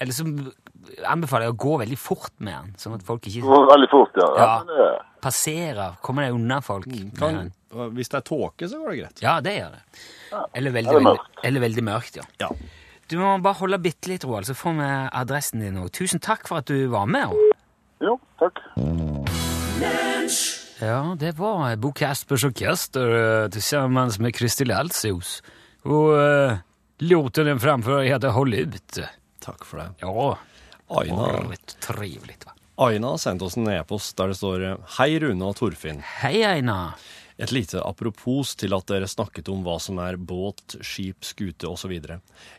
Eller 0.01 0.17
så 0.17 0.25
anbefaler 1.07 1.47
jeg 1.51 1.55
å 1.55 1.59
gå 1.63 1.77
veldig 1.83 1.99
fort 2.01 2.33
med 2.39 2.55
den, 2.57 2.73
sånn 2.81 2.97
at 2.97 3.05
folk 3.07 3.27
ikke 3.29 3.45
går 3.45 3.69
veldig 3.71 3.91
fort, 3.93 4.17
ja. 4.19 4.31
ja. 4.39 4.49
Ja. 4.81 4.89
passerer. 5.23 5.99
Kommer 6.03 6.27
deg 6.27 6.35
unna 6.41 6.59
folk. 6.65 6.89
med 6.91 7.13
Kan, 7.19 7.37
den. 7.37 7.53
Hvis 7.71 8.11
det 8.11 8.19
er 8.19 8.27
tåke, 8.27 8.69
så 8.69 8.81
går 8.81 8.91
det 8.91 8.99
greit. 9.01 9.23
Ja, 9.23 9.37
det 9.45 9.55
gjør 9.57 9.75
det. 9.77 9.83
Eller 10.59 10.71
veldig, 10.75 10.91
Eller 10.91 10.99
veldig, 10.99 11.03
mørkt. 11.07 11.43
eller 11.45 11.61
veldig 11.67 11.85
mørkt, 11.87 12.17
ja. 12.21 12.25
Ja. 12.43 12.51
Du 13.11 13.17
må 13.19 13.31
bare 13.43 13.59
holde 13.59 13.79
bitte 13.83 14.11
litt, 14.11 14.25
Roald, 14.27 14.47
så 14.47 14.55
får 14.55 14.77
vi 14.79 14.89
adressen 15.23 15.63
din 15.65 15.79
òg. 15.83 15.91
Tusen 15.95 16.23
takk 16.23 16.47
for 16.47 16.63
at 16.63 16.71
du 16.71 16.87
var 16.93 17.07
med. 17.11 17.35
jo, 18.01 18.19
takk. 18.39 18.61
Ja, 20.81 21.15
det 21.19 21.35
var 21.37 21.77
Bo 21.77 21.91
Caspers 21.93 22.45
orkester 22.45 23.11
sammen 23.11 23.51
tillsammans 23.53 24.19
med 24.19 24.35
Kristel 24.35 24.71
Altsios. 24.73 25.41
Og 25.85 26.15
uh, 26.17 26.57
låten 27.05 27.51
den 27.51 27.61
framfører 27.61 28.07
heter 28.09 28.33
Hold 28.37 28.55
ut. 28.55 29.01
Takk 29.45 29.65
for 29.69 29.83
det. 29.83 29.89
Ja, 30.01 30.39
Aina, 31.01 31.27
trevligt 31.85 32.47
va. 32.47 32.55
Aina 32.81 33.13
har 33.13 33.21
sendt 33.21 33.43
oss 33.45 33.59
en 33.61 33.69
e-post 33.69 34.17
der 34.17 34.33
det 34.33 34.39
står 34.39 34.65
Hei, 34.97 35.11
Rune 35.21 35.51
og 35.51 35.59
Torfinn. 35.61 36.01
Hei, 36.23 36.41
Einar. 36.49 36.97
Et 37.41 37.53
lite 37.57 37.81
apropos 37.81 38.51
til 38.61 38.75
at 38.77 38.85
dere 38.91 39.07
snakket 39.09 39.49
om 39.49 39.63
hva 39.65 39.79
som 39.81 39.97
er 40.05 40.19
båt, 40.21 40.75
skip, 40.85 41.25
skute 41.25 41.71
osv. 41.71 41.95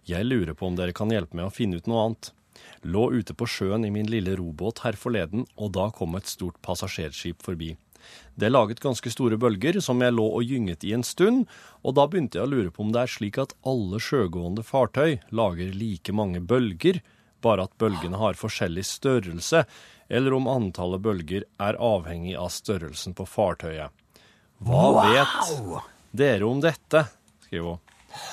Jeg 0.10 0.26
lurer 0.26 0.56
på 0.58 0.66
om 0.66 0.78
dere 0.80 0.96
kan 0.98 1.14
hjelpe 1.14 1.38
meg 1.38 1.52
å 1.52 1.54
finne 1.54 1.78
ut 1.78 1.90
noe 1.92 2.08
annet. 2.08 2.32
Lå 2.90 3.04
ute 3.14 3.36
på 3.38 3.46
sjøen 3.46 3.86
i 3.86 3.92
min 3.94 4.10
lille 4.10 4.34
robåt 4.40 4.82
her 4.82 4.98
forleden, 4.98 5.46
og 5.54 5.76
da 5.78 5.92
kom 5.94 6.18
et 6.18 6.30
stort 6.30 6.58
passasjerskip 6.66 7.46
forbi. 7.46 7.76
Det 8.34 8.50
laget 8.50 8.82
ganske 8.82 9.14
store 9.14 9.38
bølger, 9.38 9.78
som 9.86 10.02
jeg 10.02 10.18
lå 10.18 10.26
og 10.26 10.50
gynget 10.50 10.82
i 10.90 10.96
en 10.98 11.06
stund, 11.06 11.46
og 11.86 12.00
da 12.00 12.08
begynte 12.10 12.42
jeg 12.42 12.50
å 12.50 12.54
lure 12.56 12.74
på 12.74 12.82
om 12.82 12.90
det 12.96 13.06
er 13.06 13.16
slik 13.20 13.38
at 13.38 13.54
alle 13.62 14.02
sjøgående 14.02 14.66
fartøy 14.66 15.20
lager 15.30 15.78
like 15.78 16.18
mange 16.18 16.42
bølger, 16.42 17.04
bare 17.46 17.70
at 17.70 17.78
bølgene 17.78 18.18
har 18.18 18.38
forskjellig 18.38 18.90
størrelse, 18.90 19.68
eller 20.10 20.34
om 20.34 20.50
antallet 20.50 21.06
bølger 21.06 21.46
er 21.62 21.78
avhengig 21.78 22.34
av 22.34 22.50
størrelsen 22.50 23.14
på 23.14 23.30
fartøyet. 23.30 23.94
Hva 24.62 25.06
vet 25.08 25.88
dere 26.14 26.46
om 26.48 26.60
dette? 26.62 27.06
skriver 27.48 27.74
hun. 27.74 27.80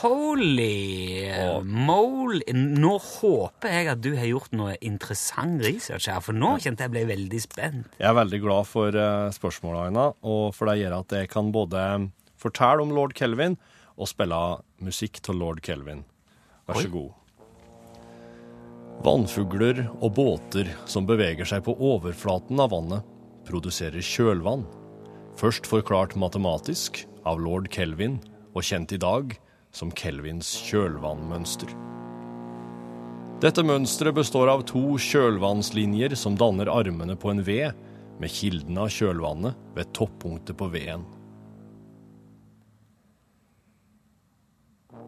Holy 0.00 1.30
Og- 1.30 1.64
mole. 1.66 2.40
Nå 2.52 2.96
håper 2.98 3.70
jeg 3.70 3.86
at 3.92 4.00
du 4.02 4.10
har 4.16 4.26
gjort 4.26 4.52
noe 4.52 4.74
interessant 4.82 5.62
research 5.62 6.08
her, 6.10 6.20
for 6.20 6.34
nå 6.34 6.56
kjente 6.58 6.82
jeg 6.82 6.90
ble 6.90 7.04
veldig 7.06 7.40
spent. 7.40 7.86
Jeg 7.98 8.08
er 8.10 8.16
veldig 8.18 8.40
glad 8.42 8.66
for 8.66 8.88
uh, 8.98 9.30
spørsmålet, 9.30 9.86
Aina, 9.88 10.08
og 10.26 10.54
for 10.54 10.66
det 10.66 10.80
gjør 10.82 10.98
at 10.98 11.14
jeg 11.20 11.30
kan 11.30 11.52
både 11.54 11.84
fortelle 12.38 12.82
om 12.82 12.90
lord 12.94 13.14
Kelvin 13.14 13.56
og 13.96 14.10
spille 14.10 14.40
musikk 14.82 15.22
til 15.22 15.38
lord 15.38 15.62
Kelvin. 15.62 16.02
Vær 16.66 16.82
så 16.82 16.86
Oi. 16.90 16.92
god. 16.98 17.14
Vannfugler 19.06 19.84
og 20.02 20.10
båter 20.16 20.72
som 20.90 21.06
beveger 21.06 21.46
seg 21.46 21.62
på 21.66 21.76
overflaten 21.78 22.58
av 22.60 22.72
vannet, 22.74 23.06
produserer 23.46 24.02
kjølvann. 24.02 24.66
Først 25.38 25.68
forklart 25.70 26.16
matematisk 26.18 27.04
av 27.28 27.38
lord 27.38 27.68
Kelvin, 27.70 28.16
og 28.58 28.64
kjent 28.66 28.90
i 28.90 28.98
dag 28.98 29.36
som 29.70 29.92
Kelvins 29.94 30.48
kjølvannmønster. 30.66 31.70
Dette 33.38 33.62
mønsteret 33.62 34.16
består 34.16 34.50
av 34.50 34.64
to 34.66 34.96
kjølvannslinjer 34.98 36.16
som 36.18 36.34
danner 36.34 36.66
armene 36.72 37.14
på 37.14 37.30
en 37.30 37.44
V, 37.46 37.60
med 38.18 38.34
kilden 38.34 38.80
av 38.82 38.90
kjølvannet 38.90 39.54
ved 39.76 39.92
toppunktet 39.94 40.58
på 40.58 40.66
V-en. 40.72 41.06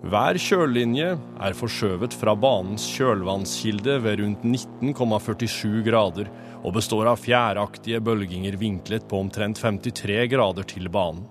Hver 0.00 0.38
kjøllinje 0.40 1.10
er 1.42 1.58
forskjøvet 1.58 2.14
fra 2.16 2.36
banens 2.38 2.86
kjølvannskilde 2.94 3.98
ved 4.06 4.22
rundt 4.22 4.46
19,47 4.46 5.82
grader 5.90 6.30
og 6.60 6.74
består 6.76 7.08
av 7.12 7.20
fjæraktige 7.22 8.00
bølginger 8.04 8.58
vinklet 8.60 9.06
på 9.08 9.20
omtrent 9.24 9.60
53 9.62 10.26
grader 10.32 10.66
til 10.68 10.90
banen. 10.92 11.26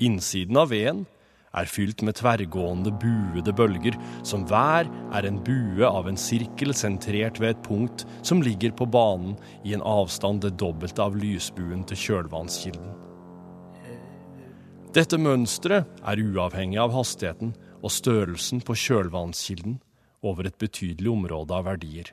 Innsiden 0.00 0.56
av 0.56 0.70
veden 0.72 1.04
er 1.50 1.66
fylt 1.66 2.04
med 2.06 2.14
tverrgående 2.18 2.92
buede 3.02 3.52
bølger, 3.56 3.96
som 4.26 4.46
hver 4.48 4.88
er 5.16 5.26
en 5.26 5.40
bue 5.44 5.86
av 5.86 6.08
en 6.08 6.18
sirkel 6.20 6.72
sentrert 6.76 7.40
ved 7.42 7.56
et 7.56 7.64
punkt 7.66 8.06
som 8.22 8.42
ligger 8.42 8.72
på 8.76 8.86
banen 8.86 9.34
i 9.64 9.74
en 9.74 9.84
avstand 9.84 10.44
det 10.44 10.54
dobbelte 10.62 11.02
av 11.02 11.18
lysbuen 11.18 11.82
til 11.90 11.98
kjølvannskilden. 12.04 12.94
Dette 14.94 15.18
mønsteret 15.22 16.00
er 16.02 16.22
uavhengig 16.22 16.80
av 16.82 16.94
hastigheten 16.94 17.52
og 17.80 17.92
størrelsen 17.94 18.62
på 18.66 18.74
kjølvannskilden 18.74 19.78
over 20.26 20.48
et 20.48 20.58
betydelig 20.58 21.12
område 21.12 21.54
av 21.54 21.68
verdier. 21.70 22.10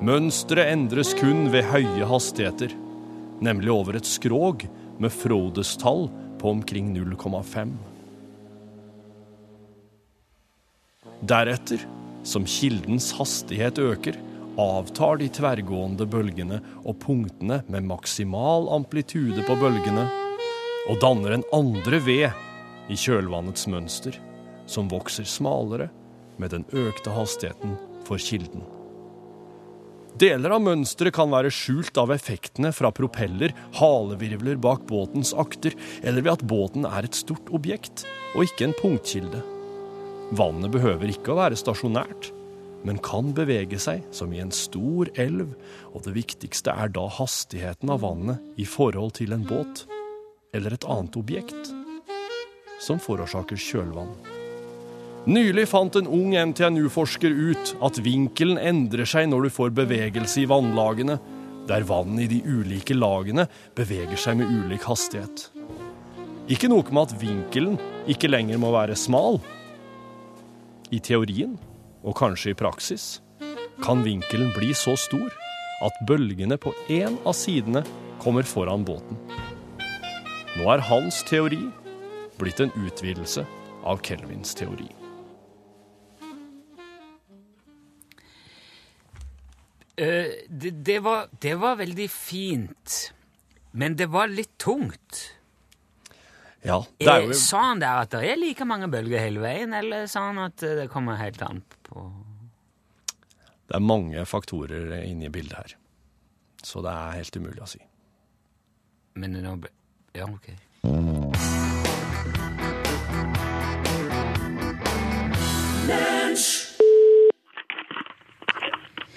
Mønsteret 0.00 0.70
endres 0.72 1.10
kun 1.12 1.50
ved 1.52 1.66
høye 1.68 2.06
hastigheter, 2.08 2.72
nemlig 3.44 3.68
over 3.68 3.98
et 3.98 4.08
skrog 4.08 4.62
med 4.96 5.12
Frodes-tall 5.12 6.06
på 6.40 6.54
omkring 6.54 6.94
0,5. 6.94 7.74
Deretter, 11.20 11.84
som 12.24 12.48
kildens 12.48 13.10
hastighet 13.18 13.82
øker, 13.84 14.16
avtar 14.56 15.20
de 15.20 15.28
tverrgående 15.36 16.08
bølgene 16.08 16.62
og 16.80 16.96
punktene 17.04 17.60
med 17.68 17.84
maksimal 17.92 18.72
amplitude 18.72 19.44
på 19.44 19.60
bølgene, 19.60 20.08
og 20.88 21.00
danner 21.04 21.36
en 21.36 21.48
andre 21.52 22.00
ved 22.08 22.26
i 22.88 22.96
kjølvannets 22.96 23.68
mønster, 23.68 24.16
som 24.64 24.88
vokser 24.88 25.28
smalere 25.28 25.92
med 26.40 26.56
den 26.56 26.64
økte 26.72 27.12
hastigheten 27.12 27.76
for 28.08 28.16
kilden. 28.16 28.64
Deler 30.18 30.50
av 30.56 30.62
mønsteret 30.64 31.14
kan 31.14 31.30
være 31.30 31.52
skjult 31.54 31.96
av 32.00 32.10
effektene 32.12 32.72
fra 32.74 32.90
propeller, 32.94 33.54
halevirvler 33.78 34.58
bak 34.60 34.82
båtens 34.88 35.30
akter, 35.38 35.76
eller 36.02 36.26
ved 36.26 36.32
at 36.34 36.44
båten 36.50 36.88
er 36.88 37.06
et 37.06 37.16
stort 37.16 37.52
objekt, 37.54 38.04
og 38.34 38.48
ikke 38.48 38.66
en 38.66 38.76
punktkilde. 38.80 39.42
Vannet 40.36 40.74
behøver 40.74 41.12
ikke 41.12 41.32
å 41.32 41.40
være 41.40 41.58
stasjonært, 41.58 42.32
men 42.86 43.00
kan 43.04 43.32
bevege 43.36 43.78
seg 43.82 44.02
som 44.14 44.32
i 44.32 44.40
en 44.42 44.52
stor 44.54 45.10
elv, 45.20 45.54
og 45.92 46.04
det 46.06 46.16
viktigste 46.16 46.74
er 46.74 46.92
da 46.94 47.06
hastigheten 47.20 47.92
av 47.92 48.02
vannet 48.04 48.60
i 48.60 48.66
forhold 48.68 49.14
til 49.20 49.36
en 49.36 49.46
båt, 49.46 49.86
eller 50.56 50.74
et 50.74 50.88
annet 50.90 51.18
objekt, 51.20 51.74
som 52.80 52.98
forårsaker 53.02 53.60
kjølvann. 53.60 54.14
Nylig 55.28 55.66
fant 55.68 55.96
en 55.98 56.06
ung 56.08 56.32
NTNU-forsker 56.32 57.34
ut 57.34 57.74
at 57.84 57.98
vinkelen 58.00 58.56
endrer 58.56 59.04
seg 59.04 59.26
når 59.28 59.46
du 59.46 59.52
får 59.52 59.74
bevegelse 59.76 60.40
i 60.40 60.48
vannlagene, 60.48 61.18
der 61.68 61.84
vann 61.84 62.16
i 62.18 62.28
de 62.30 62.38
ulike 62.40 62.96
lagene 62.96 63.44
beveger 63.76 64.16
seg 64.16 64.38
med 64.40 64.48
ulik 64.48 64.86
hastighet. 64.88 65.50
Ikke 66.50 66.70
noe 66.72 66.88
med 66.88 67.10
at 67.10 67.18
vinkelen 67.20 67.76
ikke 68.10 68.30
lenger 68.32 68.58
må 68.58 68.72
være 68.72 68.96
smal. 68.96 69.38
I 70.90 70.98
teorien, 71.04 71.58
og 72.00 72.16
kanskje 72.16 72.54
i 72.54 72.58
praksis, 72.58 73.20
kan 73.84 74.00
vinkelen 74.02 74.54
bli 74.56 74.72
så 74.74 74.96
stor 74.98 75.28
at 75.84 76.00
bølgene 76.08 76.56
på 76.60 76.72
én 76.88 77.20
av 77.28 77.36
sidene 77.36 77.84
kommer 78.24 78.48
foran 78.48 78.88
båten. 78.88 79.20
Nå 80.56 80.64
er 80.72 80.88
hans 80.88 81.20
teori 81.28 81.60
blitt 82.40 82.64
en 82.64 82.72
utvidelse 82.80 83.44
av 83.84 84.00
Kelvins 84.04 84.56
teori. 84.56 84.88
Det, 90.00 90.70
det, 90.86 90.98
var, 91.04 91.28
det 91.42 91.54
var 91.60 91.76
veldig 91.80 92.06
fint, 92.12 93.12
men 93.72 93.96
det 93.98 94.08
var 94.12 94.30
litt 94.32 94.56
tungt. 94.60 95.20
Ja, 96.64 96.82
det 97.00 97.08
er 97.08 97.22
Eh, 97.22 97.28
jo 97.30 97.36
Sa 97.40 97.60
han 97.70 97.80
der 97.80 98.02
at 98.04 98.12
det 98.12 98.24
er 98.28 98.36
like 98.40 98.64
mange 98.68 98.88
bølger 98.92 99.22
hele 99.22 99.40
veien, 99.40 99.72
eller 99.76 100.08
sa 100.10 100.26
han 100.28 100.40
at 100.44 100.62
eh, 100.62 100.76
det 100.82 100.90
kommer 100.92 101.20
helt 101.20 101.40
an 101.46 101.62
på 101.88 102.08
det 103.70 103.76
er 103.78 103.86
mange 103.86 104.24
faktorer 104.26 104.96
inne 105.04 105.28
i 105.28 105.30
bildet 105.30 105.54
her. 105.54 105.76
Så 106.66 106.82
det 106.82 106.90
er 106.90 107.20
helt 107.20 107.36
umulig 107.38 107.62
å 107.62 107.70
si. 107.70 107.78
Men 109.14 109.38
nå 109.38 109.54
Ja, 110.18 110.26
ok. 110.26 110.50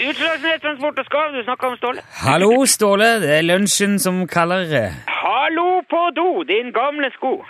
Utslagsnes 0.03 0.61
Transport 0.61 0.99
og 0.99 1.05
Skarv, 1.07 1.35
du 1.37 1.43
snakker 1.45 1.67
om 1.71 1.75
Ståle. 1.79 2.01
Hallo, 2.25 2.51
Ståle. 2.67 3.09
Det 3.23 3.29
er 3.37 3.45
lunsjen 3.45 3.99
som 4.03 4.23
kaller. 4.27 4.65
Hallo 5.07 5.81
på 5.91 6.01
do, 6.17 6.43
din 6.49 6.71
gamle 6.75 7.09
sko. 7.15 7.33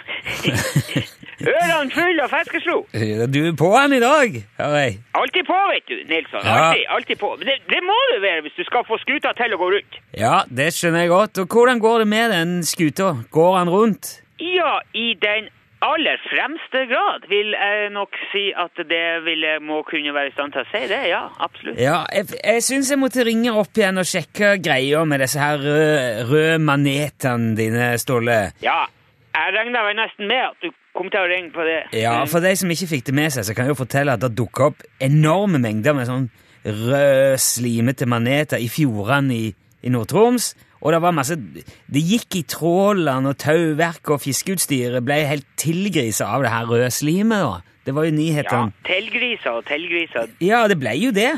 Ørene 1.44 1.92
fulle 1.92 2.24
av 2.24 2.32
fiskeslo. 2.32 2.76
Eh, 2.96 3.24
Du 3.34 3.40
er 3.50 3.56
på 3.60 3.72
han 3.76 3.92
i 3.96 4.00
dag, 4.04 4.38
hører 4.60 4.78
jeg. 4.84 5.00
Alltid 5.20 5.48
på, 5.50 5.58
vet 5.74 5.88
du, 5.90 5.96
Nilsson. 6.12 6.46
Ja. 6.46 6.54
Alltid, 6.70 6.84
alltid 6.98 7.20
på. 7.24 7.32
Det, 7.42 7.58
det 7.74 7.82
må 7.84 7.98
du 8.14 8.20
være 8.24 8.46
hvis 8.46 8.56
du 8.60 8.64
skal 8.70 8.86
få 8.88 9.00
skuta 9.02 9.34
til 9.40 9.56
å 9.56 9.60
gå 9.60 9.72
rundt. 9.76 9.98
Ja, 10.16 10.38
det 10.48 10.70
skjønner 10.78 11.04
jeg 11.04 11.12
godt. 11.12 11.42
Og 11.44 11.48
hvordan 11.58 11.82
går 11.84 12.04
det 12.06 12.08
med 12.14 12.32
den 12.38 12.54
skuta? 12.70 13.10
Går 13.34 13.58
han 13.58 13.70
rundt? 13.74 14.14
Ja, 14.40 14.78
i 14.94 15.14
den 15.20 15.50
aller 15.84 16.20
fremste 16.26 16.86
grad 16.90 17.28
vil 17.32 17.54
jeg 17.56 17.92
nok 17.94 18.18
si 18.32 18.46
at 18.56 18.80
det 18.90 19.06
vil 19.26 19.46
jeg 19.46 19.62
må 19.66 19.82
kunne 19.88 20.14
være 20.16 20.32
i 20.32 20.36
stand 20.36 20.56
til 20.56 20.64
å 20.64 20.70
si 20.72 20.84
det. 20.92 21.02
Ja, 21.12 21.24
absolutt. 21.44 21.80
Ja, 21.82 22.02
jeg, 22.16 22.30
jeg 22.40 22.66
syns 22.66 22.92
jeg 22.94 23.02
måtte 23.02 23.26
ringe 23.28 23.54
opp 23.60 23.78
igjen 23.78 24.02
og 24.02 24.08
sjekke 24.08 24.56
greia 24.64 25.04
med 25.08 25.24
disse 25.24 25.42
her 25.42 25.60
røde, 25.62 26.28
røde 26.32 26.60
manetene 26.64 27.54
dine, 27.60 27.94
Ståle. 28.02 28.40
Ja, 28.64 28.84
jeg 29.34 29.56
regna 29.58 29.84
vel 29.88 29.98
nesten 29.98 30.30
med 30.30 30.44
at 30.52 30.64
du 30.64 30.70
kom 30.94 31.10
til 31.10 31.24
å 31.24 31.30
ringe 31.30 31.54
på 31.54 31.66
det. 31.68 31.80
Ja, 31.98 32.20
for 32.30 32.44
de 32.44 32.54
som 32.60 32.72
ikke 32.74 32.92
fikk 32.92 33.08
det 33.10 33.18
med 33.18 33.34
seg, 33.34 33.48
så 33.48 33.56
kan 33.56 33.68
jeg 33.68 33.74
jo 33.74 33.82
fortelle 33.82 34.14
at 34.16 34.22
det 34.24 34.34
dukka 34.38 34.70
opp 34.72 34.86
enorme 35.04 35.62
mengder 35.62 35.98
med 35.98 36.10
sånn 36.10 36.30
rød, 36.64 37.40
slimete 37.42 38.08
maneter 38.10 38.62
i 38.62 38.70
fjordene 38.72 39.36
i, 39.36 39.50
i 39.84 39.92
Nord-Troms. 39.92 40.54
Og 40.84 40.92
det 40.92 41.00
var 41.02 41.16
masse 41.16 41.38
Det 41.40 42.02
gikk 42.04 42.36
i 42.36 42.44
trålene, 42.44 43.32
og 43.32 43.40
tauverket 43.40 44.12
og 44.18 44.22
fiskeutstyret 44.24 45.06
ble 45.06 45.22
helt 45.30 45.48
tilgrisa 45.60 46.28
av 46.36 46.44
det 46.44 46.52
her 46.52 46.68
røde 46.68 46.92
slimet. 46.92 47.64
Det 47.86 47.96
var 47.96 48.08
jo 48.08 48.12
Ja, 48.12 48.68
tilgrisa 48.88 49.58
og 49.58 49.66
tilgriser. 49.66 50.30
Ja, 50.42 50.68
det 50.68 50.80
ble 50.80 50.96
jo 51.00 51.12
det. 51.12 51.32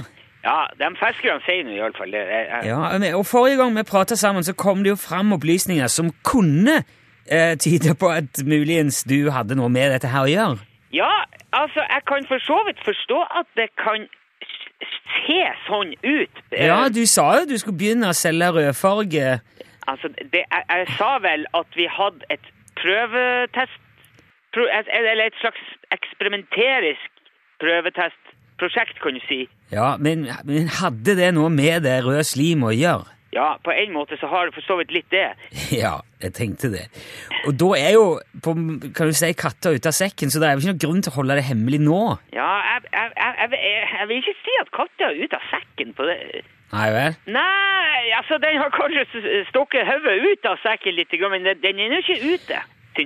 Ja, 0.45 0.67
de 0.77 0.91
fiskerne 0.99 1.41
sier 1.45 1.63
nå 1.65 1.73
iallfall 1.73 2.11
det. 2.13 2.21
Ja, 2.65 3.15
Og 3.17 3.25
forrige 3.25 3.57
gang 3.57 3.73
vi 3.77 3.83
prata 3.83 4.15
sammen, 4.15 4.43
så 4.43 4.53
kom 4.53 4.83
det 4.83 4.89
jo 4.93 4.95
fram 4.95 5.33
opplysninger 5.33 5.87
som 5.87 6.11
kunne 6.23 6.83
eh, 7.25 7.57
tyde 7.57 7.95
på 7.95 8.09
at 8.13 8.43
muligens 8.45 9.03
du 9.03 9.31
hadde 9.31 9.57
noe 9.57 9.69
med 9.69 9.91
dette 9.91 10.07
her 10.07 10.27
å 10.27 10.29
gjøre. 10.29 10.57
Ja, 10.93 11.09
altså, 11.51 11.81
jeg 11.81 12.01
kan 12.07 12.27
for 12.29 12.39
så 12.39 12.59
vidt 12.67 12.81
forstå 12.85 13.19
at 13.41 13.49
det 13.57 13.69
kan 13.81 14.05
se 15.25 15.41
sånn 15.65 15.93
ut. 16.03 16.43
Ja, 16.51 16.85
du 16.89 17.05
sa 17.09 17.27
jo 17.39 17.47
du 17.49 17.57
skulle 17.61 17.79
begynne 17.79 18.11
å 18.11 18.17
selge 18.17 18.51
rødfarge. 18.57 19.39
Altså, 19.87 20.09
det, 20.17 20.43
jeg, 20.43 20.63
jeg 20.69 20.87
sa 20.97 21.15
vel 21.23 21.45
at 21.57 21.79
vi 21.79 21.89
hadde 21.91 22.31
et 22.33 22.53
prøvetest... 22.81 23.81
Pro, 24.55 24.63
eller 24.71 25.25
et 25.25 25.35
slags 25.41 25.59
eksperimenterisk 25.91 27.09
prøvetestprosjekt, 27.59 29.01
kan 29.03 29.17
du 29.17 29.23
si. 29.27 29.41
Ja, 29.73 29.95
men, 29.99 30.29
men 30.47 30.69
hadde 30.71 31.17
det 31.19 31.33
noe 31.35 31.51
med 31.51 31.83
det 31.83 31.97
røde 32.05 32.23
slimet 32.23 32.69
å 32.69 32.75
gjøre? 32.75 33.15
Ja, 33.35 33.49
på 33.67 33.73
en 33.75 33.91
måte 33.91 34.15
så 34.21 34.29
har 34.31 34.47
det 34.47 34.55
for 34.55 34.63
så 34.63 34.77
vidt 34.79 34.93
litt 34.95 35.11
det. 35.11 35.27
Ja, 35.83 35.97
jeg 36.27 36.35
tenkte 36.37 36.71
det. 36.73 36.85
Og 37.45 37.55
da 37.61 37.69
er 37.79 37.93
jo, 37.95 38.05
på, 38.43 38.55
kan 38.97 39.11
du 39.11 39.15
si, 39.17 39.31
katta 39.37 39.73
ute 39.75 39.91
av 39.91 39.95
sekken, 39.97 40.33
så 40.33 40.41
det 40.41 40.49
er 40.49 40.55
jo 40.55 40.63
ikke 40.63 40.73
noen 40.73 40.83
grunn 40.85 41.05
til 41.05 41.13
å 41.13 41.17
holde 41.19 41.39
det 41.39 41.47
hemmelig 41.49 41.81
nå. 41.85 42.01
Ja, 42.35 42.49
jeg, 42.73 42.91
jeg, 42.91 43.15
jeg, 43.15 43.55
jeg, 43.93 44.11
vil 44.11 44.21
ikke 44.23 44.37
si 44.41 44.59
at 44.61 44.71
katta 44.75 45.09
er 45.09 45.23
ute 45.23 45.39
av 45.39 45.49
sekken 45.53 45.95
på 45.97 46.07
det. 46.09 46.19
Nei 46.75 46.87
vel? 46.91 47.17
Nei, 47.31 48.05
altså, 48.17 48.39
den 48.41 48.57
har 48.59 48.71
kanskje 48.73 49.05
stukket 49.51 49.87
hodet 49.87 50.15
ut 50.25 50.47
av 50.49 50.63
sekken 50.63 50.97
litt, 50.97 51.13
men 51.31 51.51
den- 51.61 51.83
er 51.85 51.99
jo 51.99 52.01
ikke 52.05 52.21
ute. 52.35 52.63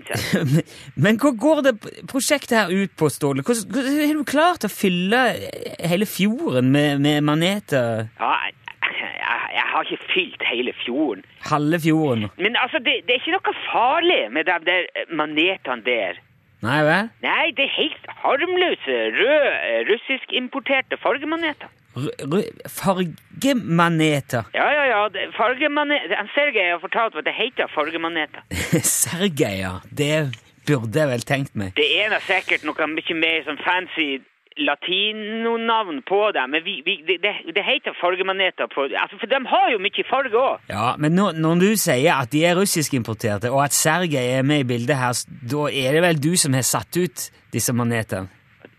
Men, 0.54 0.60
men 1.02 1.18
hva 1.18 1.32
går 1.34 1.62
det 1.66 1.72
prosjektet 2.12 2.52
her 2.54 2.70
ut 2.70 2.92
på, 2.94 3.08
Ståle? 3.10 3.42
Hvordan 3.42 3.72
hvordan 3.74 3.96
har 3.98 4.20
du 4.20 4.28
klart 4.28 4.68
å 4.68 4.70
fylle 4.70 5.22
hele 5.82 6.06
fjorden 6.06 6.70
med, 6.70 7.02
med 7.02 7.26
maneter? 7.26 8.04
Ja, 8.20 8.36
jeg, 8.98 9.42
jeg, 9.56 9.66
har 9.72 9.84
ikke 9.84 10.10
fylt 10.14 10.44
hele 10.52 10.74
fjorden. 10.84 11.26
Halve 11.52 11.80
fjorden? 11.84 12.30
Men 12.38 12.56
altså, 12.64 12.82
det, 12.86 12.94
det 13.06 13.16
er 13.16 13.22
ikke 13.22 13.38
noe 13.38 13.56
farlig 13.68 14.24
med 14.36 14.50
de 14.50 14.58
der 14.68 14.90
eh, 14.96 15.12
manetene 15.22 15.86
der. 15.86 16.22
Nei 16.66 16.80
vel? 16.84 17.12
Nei, 17.24 17.46
det 17.56 17.66
er 17.70 17.76
helt 17.78 18.08
harmløse, 18.24 18.96
røde, 19.16 19.52
eh, 19.70 19.82
russiskimporterte 19.92 21.00
fargemaneter. 21.00 21.72
Fargemaneter? 22.80 24.44
Ja, 24.54 24.68
ja, 24.72 24.84
ja, 24.92 25.30
fargemaneter. 25.38 26.28
Sergej 26.36 26.72
har 26.72 26.80
fortalt 26.84 27.16
at 27.16 27.26
det 27.26 27.34
heter 27.34 27.72
fargemaneter. 27.76 28.44
Sergej, 29.02 29.60
ja. 29.64 29.74
Det 29.90 30.36
burde 30.68 31.00
jeg 31.00 31.10
vel 31.10 31.26
tenkt 31.26 31.56
meg. 31.56 31.74
Det 31.80 31.88
er 32.02 32.12
da 32.14 32.20
sikkert 32.28 32.68
noe 32.68 32.88
mye 32.92 33.16
mer 33.18 33.48
sånn 33.48 33.62
fancy 33.64 34.10
latinonavn 34.60 36.02
på 36.08 36.20
dem, 36.36 36.54
men 36.54 36.64
vi, 36.66 36.80
vi, 36.86 36.96
det, 37.08 37.20
det, 37.56 37.64
heter 37.66 37.96
fargemaneter 38.00 38.70
på 38.72 38.88
altså, 38.90 39.20
For 39.20 39.32
de 39.32 39.40
har 39.52 39.68
jo 39.74 39.82
mye 39.84 40.06
farge 40.10 40.40
òg. 40.40 40.66
Ja, 40.72 40.96
Men 40.98 41.16
når, 41.18 41.38
når 41.40 41.64
du 41.64 41.70
sier 41.80 42.16
at 42.16 42.32
de 42.34 42.44
er 42.46 42.58
russiskimporterte, 42.60 43.52
og 43.52 43.64
at 43.66 43.78
Sergej 43.78 44.36
er 44.40 44.44
med 44.44 44.66
i 44.66 44.70
bildet 44.74 45.00
her, 45.00 45.24
da 45.54 45.68
er 45.70 45.98
det 45.98 46.04
vel 46.08 46.24
du 46.24 46.34
som 46.38 46.58
har 46.58 46.68
satt 46.68 47.00
ut 47.00 47.30
disse 47.54 47.74
manetene? 47.76 48.30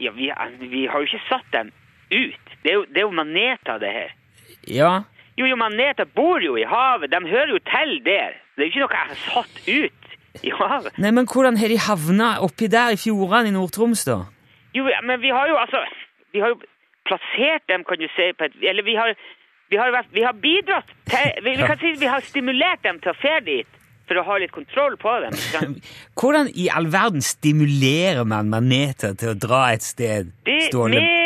Ja, 0.01 0.13
vi, 0.17 0.31
vi 0.71 0.87
har 0.89 1.03
jo 1.03 1.09
ikke 1.09 1.25
satt 1.29 1.49
dem 1.53 1.73
ut. 2.11 2.55
Det 2.63 2.73
er 2.73 2.77
jo, 2.79 2.85
det 2.89 3.03
er 3.03 3.09
jo 3.09 3.17
maneter, 3.17 3.81
det 3.81 3.97
her. 3.97 4.15
Ja, 4.69 4.93
Jo, 5.41 5.47
jo, 5.47 5.57
maneter 5.57 6.05
bor 6.05 6.43
jo 6.45 6.59
i 6.61 6.67
havet. 6.69 7.09
De 7.13 7.21
hører 7.25 7.55
jo 7.55 7.61
til 7.65 7.95
der. 8.05 8.35
Det 8.57 8.65
er 8.65 8.67
jo 8.67 8.73
ikke 8.73 8.83
noe 8.83 8.97
jeg 8.99 9.07
har 9.09 9.21
satt 9.25 9.61
ut 9.73 10.01
havet. 10.59 10.99
Nei, 11.01 11.13
men 11.17 11.29
hvordan 11.29 11.57
har 11.57 11.73
de 11.73 11.79
havna 11.81 12.29
oppi 12.45 12.69
der 12.69 12.93
i 12.93 12.99
fjordene 13.01 13.49
i 13.49 13.55
Nord-Troms, 13.55 14.05
da? 14.09 14.19
Jo, 14.75 14.85
men 15.03 15.21
vi 15.21 15.31
har 15.35 15.49
jo 15.51 15.57
altså 15.59 15.81
Vi 16.33 16.41
har 16.41 16.49
jo 16.55 16.61
plassert 17.09 17.65
dem, 17.69 17.83
kan 17.85 17.99
du 17.99 18.07
si, 18.17 18.31
på 18.39 18.45
et 18.47 18.53
Eller 18.63 18.83
vi 18.87 18.95
har, 18.95 19.15
vi 19.71 19.77
har, 19.81 19.91
vært- 19.95 20.13
vi 20.15 20.23
har 20.23 20.33
bidratt 20.33 20.87
til 21.11 21.43
vi, 21.45 21.57
vi 21.57 21.67
kan 21.67 21.79
si 21.79 21.93
vi 21.99 22.07
har 22.07 22.21
stimulert 22.21 22.83
dem 22.87 23.01
til 23.03 23.11
å 23.13 23.19
fære 23.23 23.45
dit 23.47 23.67
for 24.11 24.19
å 24.19 24.25
ha 24.27 24.37
litt 24.43 24.51
kontroll 24.51 24.97
på 24.99 25.11
dem. 25.23 25.77
Hvordan 26.19 26.49
i 26.59 26.65
all 26.75 26.89
verden 26.91 27.23
stimulerer 27.23 28.25
man 28.27 28.49
maneter 28.51 29.15
til 29.15 29.31
å 29.31 29.37
dra 29.39 29.61
et 29.75 29.85
sted? 29.87 30.33
Det, 30.47 30.57
Ståle? 30.67 30.99
med 30.99 31.20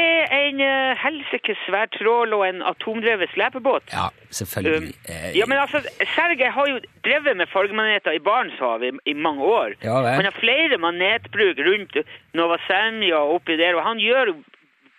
en 0.55 0.63
uh, 0.63 0.95
helsikes 1.03 1.61
svær 1.67 1.91
trål 1.99 2.33
og 2.37 2.47
en 2.47 2.63
atomdrevet 2.63 3.33
slepebåt. 3.35 3.91
Ja, 3.93 4.09
selvfølgelig. 4.31 4.95
Um, 4.95 5.29
ja, 5.35 5.47
men 5.51 5.59
altså, 5.59 5.83
Sergej 6.15 6.51
har 6.55 6.71
jo 6.71 6.81
drevet 7.05 7.37
med 7.37 7.51
fargemaneter 7.53 8.15
i 8.15 8.23
Barentshavet 8.23 8.89
i, 8.89 9.13
i 9.13 9.15
mange 9.27 9.43
år. 9.43 9.77
Ja. 9.83 10.01
Han 10.17 10.31
har 10.31 10.37
flere 10.39 10.79
manetbruk 10.79 11.59
rundt 11.69 12.01
Nova 12.39 12.61
Senja 12.69 13.23
og 13.25 13.41
oppi 13.41 13.59
der, 13.61 13.77
og 13.79 13.87
han 13.89 14.03
gjør 14.03 14.37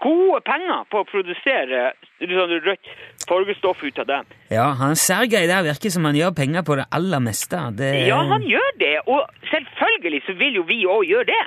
gode 0.03 0.41
penger 0.45 0.83
på 0.91 1.01
å 1.01 1.07
produsere 1.07 1.91
sånn 2.19 2.55
rødt 2.65 2.89
fargestoff 3.29 3.83
ut 3.83 3.99
av 4.03 4.09
dem. 4.09 4.33
Ja, 4.51 4.67
han 4.79 4.97
Sergej 4.99 5.47
der 5.49 5.65
virker 5.65 5.93
som 5.93 6.05
han 6.07 6.17
gjør 6.19 6.35
penger 6.37 6.65
på 6.67 6.77
det 6.79 6.87
aller 6.95 7.23
meste. 7.23 7.61
Det, 7.79 7.91
Ja, 8.09 8.19
han 8.29 8.43
gjør 8.45 8.71
det, 8.81 8.95
og 9.07 9.23
selvfølgelig 9.51 10.25
så 10.27 10.35
vil 10.41 10.59
jo 10.59 10.65
vi 10.67 10.83
òg 10.83 11.07
gjøre 11.09 11.29
det. 11.31 11.45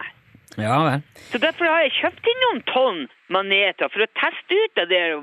Ja 0.58 0.78
vel. 0.84 1.02
Så 1.30 1.38
derfor 1.42 1.70
har 1.70 1.84
jeg 1.86 1.94
kjøpt 2.00 2.30
inn 2.32 2.40
noen 2.44 2.62
tonn 2.70 3.00
maneter 3.34 3.90
for 3.92 4.04
å 4.04 4.10
teste 4.18 4.58
ut 4.58 4.78
det 4.80 4.88
der 4.90 5.18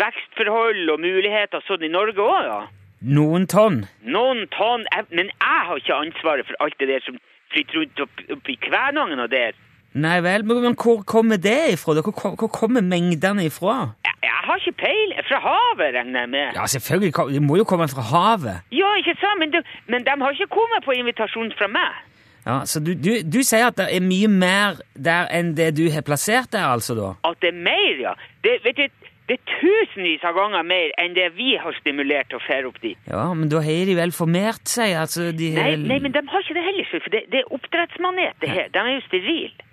vekstforhold 0.00 0.90
og 0.92 1.00
muligheter 1.00 1.64
sånn 1.66 1.86
i 1.86 1.92
Norge 1.92 2.20
òg, 2.20 2.48
ja. 2.50 2.58
Noen 3.06 3.46
tonn. 3.48 3.84
Noen 4.04 4.46
tonn, 4.52 4.86
men 5.12 5.30
jeg 5.30 5.62
har 5.68 5.80
ikke 5.80 6.00
ansvaret 6.06 6.48
for 6.48 6.58
alt 6.64 6.76
det 6.80 6.88
der 6.90 7.04
som 7.04 7.18
flytter 7.52 7.80
rundt 7.80 8.02
opp, 8.04 8.22
opp 8.36 8.50
i 8.50 8.56
Kvænangen 8.66 9.20
og 9.22 9.30
der. 9.32 9.56
Nei 9.96 10.18
vel, 10.20 10.44
men, 10.44 10.60
men 10.64 10.74
hvor 10.76 11.00
kommer 11.08 11.38
det 11.40 11.72
ifra? 11.72 11.94
Hvor, 12.04 12.34
hvor 12.36 12.50
kommer 12.52 12.84
mengdene 12.84 13.46
ifra? 13.48 13.76
Jeg, 14.04 14.16
jeg 14.26 14.42
har 14.48 14.60
ikke 14.60 14.74
peil. 14.82 15.14
Fra 15.28 15.38
havet, 15.44 15.94
regner 15.96 16.26
jeg 16.26 16.32
med. 16.34 16.50
Ja, 16.58 16.66
selvfølgelig, 16.72 17.12
De 17.32 17.40
må 17.40 17.56
jo 17.56 17.64
komme 17.68 17.88
fra 17.88 18.04
havet. 18.10 18.66
Ja, 18.76 18.90
ikke 19.00 19.16
sant? 19.22 19.40
Men, 19.40 19.54
de, 19.54 19.62
men 19.88 20.04
de 20.04 20.18
har 20.20 20.36
ikke 20.36 20.52
kommet 20.58 20.84
på 20.84 20.96
invitasjon 20.98 21.52
fra 21.56 21.70
meg. 21.72 22.02
Ja, 22.46 22.60
Så 22.64 22.78
du, 22.80 22.92
du, 22.94 23.10
du 23.26 23.40
sier 23.42 23.66
at 23.72 23.76
det 23.80 23.88
er 23.90 24.04
mye 24.06 24.28
mer 24.30 24.76
der 24.94 25.26
enn 25.34 25.54
det 25.58 25.72
du 25.76 25.88
har 25.90 26.04
plassert 26.06 26.52
der, 26.54 26.68
altså, 26.76 26.94
da? 26.94 27.08
At 27.26 27.40
det 27.42 27.50
er 27.50 27.58
mer, 27.66 27.96
ja. 28.04 28.12
Det, 28.46 28.60
vet 28.64 28.76
du, 28.78 28.86
det 29.26 29.40
er 29.40 29.56
tusenvis 29.58 30.22
av 30.28 30.36
ganger 30.38 30.62
mer 30.62 30.92
enn 31.02 31.16
det 31.16 31.24
vi 31.34 31.56
har 31.58 31.74
stimulert 31.80 32.28
til 32.30 32.38
å 32.38 32.44
fære 32.46 32.68
opp 32.70 32.78
dit. 32.84 33.00
Ja, 33.10 33.24
men 33.34 33.50
da 33.50 33.58
har 33.64 33.88
de 33.90 33.96
vel 33.98 34.14
formert 34.14 34.70
seg, 34.70 34.94
altså 35.00 35.32
de 35.34 35.48
Nei, 35.56 35.64
vel- 35.72 35.88
nei, 35.90 35.98
men 36.04 36.14
de 36.14 36.22
har 36.30 36.44
ikke 36.46 36.54
det 36.54 36.62
heller, 36.68 36.86
for 36.92 37.10
det, 37.16 37.24
det 37.34 37.42
er 37.42 37.50
oppdrettsmanet, 37.58 38.38
det 38.44 38.52
her. 38.54 38.70
De 38.70 38.78
er 38.84 38.92
jo 38.94 39.02
sterile. 39.08 39.66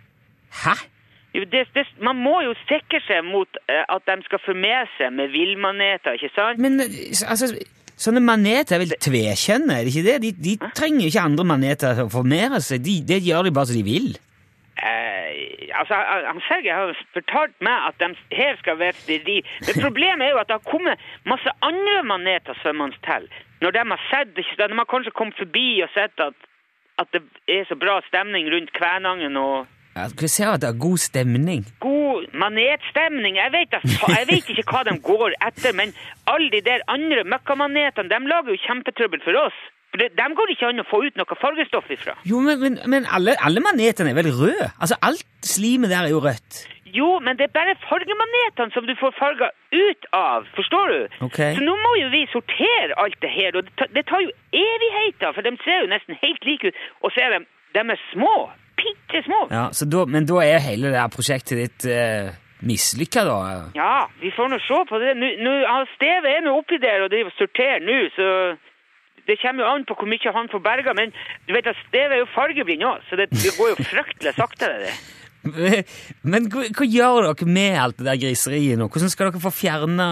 Hæ? 0.63 0.73
Jo, 1.33 1.45
det, 1.53 1.63
det, 1.77 1.85
man 2.01 2.17
må 2.21 2.39
jo 2.45 2.51
sikre 2.69 2.99
seg 3.07 3.21
mot 3.25 3.61
eh, 3.69 3.85
at 3.89 4.03
de 4.09 4.17
skal 4.25 4.41
formere 4.45 4.89
seg 4.97 5.13
med 5.17 5.29
villmaneter, 5.33 6.17
ikke 6.17 6.29
sant? 6.35 6.59
Men 6.61 6.81
altså, 6.81 7.53
sånne 7.97 8.21
maneter 8.23 8.75
er 8.75 8.83
vel 8.85 8.95
tvekjønne, 8.99 9.79
er 9.79 9.83
det 9.87 9.93
ikke 9.93 10.07
det? 10.09 10.17
De, 10.23 10.31
de 10.49 10.71
trenger 10.75 11.01
jo 11.05 11.11
ikke 11.13 11.25
andre 11.29 11.45
maneter 11.45 11.95
til 11.95 12.05
å 12.07 12.11
formere 12.13 12.59
seg, 12.61 12.81
de, 12.83 13.01
det 13.07 13.21
gjør 13.23 13.43
de 13.49 13.51
bare 13.55 13.69
som 13.69 13.75
de 13.77 13.83
vil. 13.87 14.13
Eh, 14.83 15.69
altså, 15.79 15.93
han- 15.95 16.25
han 16.31 16.41
Sergej 16.47 16.73
har 16.73 16.95
fortalt 17.13 17.53
meg 17.61 17.77
at 17.87 17.99
de 18.01 18.09
her 18.35 18.57
skal 18.57 18.77
være 18.79 18.93
sterile. 18.93 19.43
Men 19.67 19.81
problemet 19.85 20.25
er 20.25 20.31
jo 20.33 20.41
at 20.41 20.47
det 20.49 20.57
har 20.59 20.71
kommet 20.71 20.99
masse 21.25 21.49
andre 21.61 22.03
maneter 22.03 22.57
svømmende 22.61 22.97
til. 23.05 23.29
Når 23.61 23.71
de 23.71 23.79
har 23.93 24.01
sett, 24.09 24.35
de 24.35 24.43
har 24.77 24.85
kanskje 24.89 25.11
kommet 25.15 25.37
forbi 25.37 25.81
og 25.85 25.89
sett 25.93 26.19
at, 26.19 26.33
at 26.99 27.07
det 27.13 27.21
er 27.47 27.63
så 27.69 27.75
bra 27.79 28.01
stemning 28.09 28.49
rundt 28.51 28.73
Kvænangen 28.73 29.37
og 29.37 29.67
Ja, 29.95 30.07
Skal 30.09 30.25
vi 30.25 30.31
se 30.33 30.45
at 30.49 30.61
det 30.63 30.69
er 30.71 30.79
god 30.87 30.97
stemning. 30.97 31.65
god 31.79 32.25
manetstemning. 32.33 33.35
Jeg 33.37 33.51
vet, 33.53 33.75
jeg 34.17 34.25
vet 34.31 34.49
ikke 34.49 34.65
hva 34.71 34.81
de 34.87 34.97
går 35.05 35.35
etter, 35.47 35.73
men 35.77 35.93
alle 36.33 36.49
de 36.53 36.61
der 36.65 36.81
andre 36.87 37.23
møkkamanetene, 37.33 38.09
de 38.09 38.19
lager 38.31 38.53
jo 38.55 38.61
kjempetrøbbel 38.67 39.21
for 39.25 39.37
oss. 39.45 39.57
Det, 39.93 40.07
dem 40.17 40.33
går 40.33 40.47
det 40.49 40.55
ikke 40.57 40.69
an 40.71 40.81
å 40.81 40.87
få 40.89 41.03
ut 41.05 41.17
noe 41.19 41.35
fargestoff 41.37 41.89
ifra. 41.93 42.15
Jo, 42.25 42.39
men, 42.41 42.57
men, 42.63 42.79
men 42.89 43.05
alle, 43.13 43.35
alle 43.45 43.61
manetene 43.61 44.09
er 44.09 44.17
vel 44.17 44.31
røde? 44.33 44.71
Altså, 44.81 44.97
alt 45.05 45.21
slimet 45.45 45.91
der 45.93 46.07
er 46.07 46.13
jo 46.15 46.21
rødt. 46.23 46.63
Jo, 46.93 47.19
men 47.25 47.37
det 47.37 47.45
er 47.47 47.53
bare 47.53 47.75
fargemanetene 47.85 48.73
som 48.73 48.85
du 48.89 48.93
får 48.97 49.13
farga 49.19 49.51
ut 49.73 50.09
av, 50.17 50.49
forstår 50.57 50.89
du? 50.93 50.99
Okay. 51.29 51.53
Så 51.57 51.61
nå 51.65 51.77
må 51.85 51.91
jo 52.01 52.09
vi 52.13 52.23
sortere 52.33 52.97
alt 53.01 53.17
det 53.21 53.29
her, 53.33 53.53
og 53.57 53.65
det, 53.69 53.73
tar, 53.77 53.89
det 53.93 54.05
tar 54.09 54.25
jo 54.25 54.33
evigheter, 54.63 55.33
for 55.37 55.45
de 55.45 55.53
ser 55.63 55.85
jo 55.85 55.91
nesten 55.93 56.17
helt 56.25 56.45
like 56.49 56.69
ut, 56.73 56.83
og 57.05 57.13
så 57.13 57.25
er 57.27 57.37
de, 57.37 57.39
de 57.77 57.85
er 57.95 58.01
små, 58.11 58.35
pitte 58.79 59.23
små. 59.25 59.47
Ja, 59.51 59.67
så 59.75 59.85
da, 59.89 60.05
Men 60.05 60.27
da 60.29 60.41
er 60.43 60.63
hele 60.63 60.91
det 60.93 60.99
her 61.01 61.11
prosjektet 61.13 61.59
ditt 61.59 61.87
eh, 61.89 62.33
mislykka, 62.63 63.23
da? 63.27 63.39
Ja, 63.77 63.95
vi 64.21 64.31
får 64.35 64.51
nå 64.51 64.59
se 64.63 64.83
på 64.89 64.99
det. 65.01 65.15
Stevet 65.17 65.95
Steve 65.95 66.35
er 66.35 66.45
nå 66.45 66.55
oppi 66.59 66.79
der 66.81 67.05
og 67.05 67.11
driver 67.13 67.31
og 67.31 67.39
sorterer 67.39 67.83
nå, 67.83 67.97
så 68.15 68.27
det 69.27 69.39
kommer 69.39 69.63
jo 69.63 69.71
an 69.71 69.85
på 69.87 69.95
hvor 69.95 70.09
mye 70.11 70.35
han 70.35 70.49
får 70.51 70.63
berga. 70.63 70.95
Men 70.97 71.13
du 71.47 71.53
vet 71.55 71.67
at 71.71 71.79
Steve 71.87 72.15
er 72.15 72.23
jo 72.23 72.31
fargeblind 72.35 72.87
òg, 72.87 73.03
så 73.09 73.19
det, 73.19 73.29
det 73.35 73.53
går 73.57 73.73
jo 73.73 73.89
fryktelig 73.91 74.35
sakte. 74.37 74.71
det 74.71 74.87
der. 74.87 75.03
Men 76.31 76.47
hva, 76.51 76.65
hva 76.71 76.87
gjør 76.87 77.29
dere 77.29 77.47
med 77.51 77.79
alt 77.79 77.97
det 77.99 78.07
der 78.07 78.19
griseriet 78.21 78.79
nå? 78.79 78.87
Hvordan 78.87 79.11
skal 79.11 79.27
dere 79.29 79.43
få 79.43 79.51
fjerna 79.51 80.07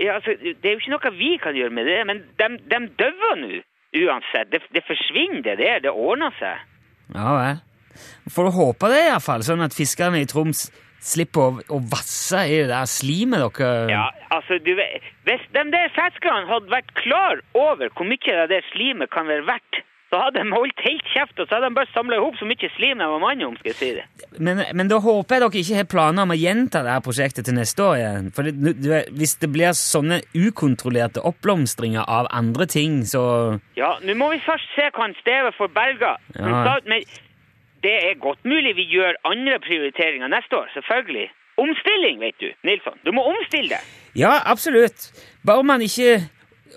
Ja, 0.00 0.16
altså, 0.16 0.32
Det 0.40 0.64
er 0.64 0.76
jo 0.76 0.80
ikke 0.80 0.94
noe 0.94 1.12
vi 1.16 1.32
kan 1.42 1.56
gjøre 1.56 1.76
med 1.76 1.88
det, 1.88 1.98
men 2.08 2.22
de, 2.40 2.48
de 2.72 2.80
døver 3.00 3.40
nå 3.42 3.50
uansett. 3.96 4.50
Det, 4.52 4.60
det 4.74 4.82
forsvinner, 4.88 5.42
det 5.44 5.58
der. 5.60 5.78
Det 5.86 5.92
ordner 5.92 6.34
seg. 6.40 6.64
Ja 7.14 7.32
vel. 7.36 7.60
Får 8.32 8.48
du 8.48 8.56
håpe 8.56 8.90
det, 8.92 9.06
iallfall, 9.10 9.46
sånn 9.46 9.64
at 9.66 9.76
fiskerne 9.76 10.20
i 10.22 10.28
Troms 10.30 10.66
slipper 11.06 11.40
å, 11.42 11.64
å 11.76 11.80
vasse 11.92 12.40
i 12.48 12.60
det 12.62 12.70
der 12.72 12.88
slimet 12.90 13.42
dere 13.58 13.90
Ja, 13.92 14.06
altså, 14.34 14.58
du 14.62 14.72
vet, 14.78 15.04
Hvis 15.28 15.44
de 15.54 15.66
der 15.74 15.92
fiskerne 15.94 16.48
hadde 16.50 16.72
vært 16.72 16.94
klar 16.98 17.42
over 17.54 17.92
hvor 17.92 18.08
mye 18.08 18.40
det 18.42 18.48
der 18.54 18.72
slimet 18.72 19.12
kan 19.14 19.28
være 19.30 19.46
verdt, 19.46 19.84
så 20.06 20.20
hadde 20.22 20.38
de 20.38 20.54
holdt 20.54 20.82
helt 20.86 21.08
kjeft, 21.10 21.34
og 21.42 21.48
så 21.48 21.56
hadde 21.56 21.66
de 21.66 21.76
bare 21.80 21.90
samla 21.90 22.16
i 22.16 22.22
hop 22.22 22.36
så 22.38 22.46
mye 22.46 22.68
slim 22.76 23.00
de 23.02 23.08
var 23.10 23.22
mann 23.22 23.42
om. 23.42 23.56
skal 23.58 23.72
jeg 23.72 23.78
si 23.80 23.88
det. 23.96 24.04
Men, 24.38 24.62
men 24.78 24.90
da 24.90 25.00
håper 25.02 25.34
jeg 25.34 25.42
dere 25.42 25.62
ikke 25.62 25.80
har 25.80 25.88
planer 25.90 26.26
om 26.26 26.34
å 26.34 26.38
gjenta 26.38 26.82
det 26.86 26.94
her 26.94 27.02
prosjektet 27.02 27.48
til 27.48 27.56
neste 27.58 27.82
år 27.82 27.96
igjen. 27.98 28.30
For 28.36 28.46
det, 28.46 28.74
du, 28.78 28.88
hvis 29.18 29.34
det 29.42 29.50
blir 29.50 29.74
sånne 29.76 30.20
ukontrollerte 30.38 31.24
oppblomstringer 31.26 32.06
av 32.06 32.30
andre 32.30 32.68
ting, 32.70 33.00
så 33.08 33.24
Ja, 33.78 33.96
nå 34.06 34.14
må 34.18 34.30
vi 34.30 34.42
først 34.46 34.70
se 34.78 34.86
hva 34.92 35.08
han 35.08 35.18
Steve 35.18 35.50
får 35.58 35.74
berga. 35.74 36.16
Ja. 36.38 36.76
Det 37.86 37.96
er 38.08 38.22
godt 38.26 38.42
mulig 38.52 38.76
vi 38.80 38.86
gjør 38.96 39.18
andre 39.32 39.58
prioriteringer 39.66 40.30
neste 40.36 40.58
år, 40.60 40.70
selvfølgelig. 40.76 41.28
Omstilling, 41.64 42.16
vet 42.20 42.38
du, 42.42 42.48
Nilsson. 42.68 42.98
Du 43.06 43.12
må 43.16 43.22
omstille 43.32 43.76
deg. 43.76 43.92
Ja, 44.18 44.34
absolutt. 44.52 45.10
Bare 45.46 45.64
man 45.64 45.84
ikke 45.88 46.18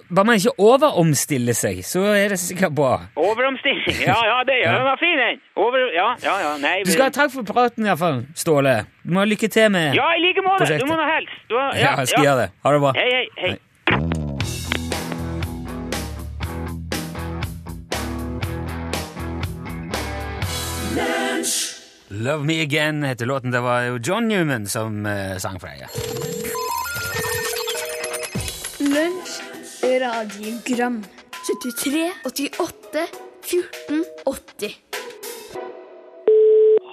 bare 0.09 0.25
man 0.25 0.39
ikke 0.39 0.53
overomstiller 0.57 1.53
seg, 1.57 1.81
så 1.85 2.01
er 2.13 2.33
det 2.33 2.39
sikkert 2.41 2.75
bra. 2.77 2.91
Overomstilling. 3.19 3.97
Ja, 4.05 4.17
ja, 4.31 4.37
det 4.47 4.59
gjør 4.61 4.77
ja. 4.77 4.83
var 4.87 4.99
fin, 5.01 5.17
den. 5.21 5.41
Over... 5.55 5.77
Ja, 5.93 6.09
ja, 6.23 6.35
ja. 6.45 6.51
Nei, 6.61 6.75
Du 6.85 6.91
skal 6.93 7.09
ha 7.09 7.15
takk 7.19 7.33
for 7.33 7.47
praten, 7.47 7.85
iallfall, 7.89 8.23
Ståle. 8.37 8.75
Du 9.03 9.13
må 9.15 9.23
ha 9.23 9.29
lykke 9.29 9.49
til 9.51 9.71
med 9.73 9.91
prosjektet. 9.91 10.01
Ja, 10.01 10.11
i 10.17 10.25
like 10.27 10.45
måte. 10.45 10.77
Du 10.81 10.87
må 10.89 10.99
nå 10.99 11.09
helst. 11.09 11.41
Du 11.49 11.57
har... 11.59 11.73
Ja, 11.77 11.95
jeg 12.01 12.13
skal 12.13 12.29
gjøre 12.29 12.45
det. 12.45 12.51
Ha 12.65 12.75
det 12.75 12.83
bra. 12.85 12.93
Hei, 12.97 13.09
hei, 13.17 13.25
hei. 13.43 13.57
Love 22.11 22.43
Me 22.45 22.61
Again 22.61 23.03
heter 23.03 23.25
låten. 23.25 23.51
Det 23.51 23.59
var 23.59 23.81
jo 23.81 23.97
John 23.97 24.27
Newman 24.27 24.65
som 24.67 25.05
uh, 25.05 25.37
sang 25.37 25.59
for 25.59 25.67
deg. 25.69 25.85
ja. 25.85 25.89
Lunsj, 28.79 29.33
radiogram 30.01 31.03
73, 31.47 32.11
88, 32.25 33.05
14, 33.45 34.03
80 34.25 34.75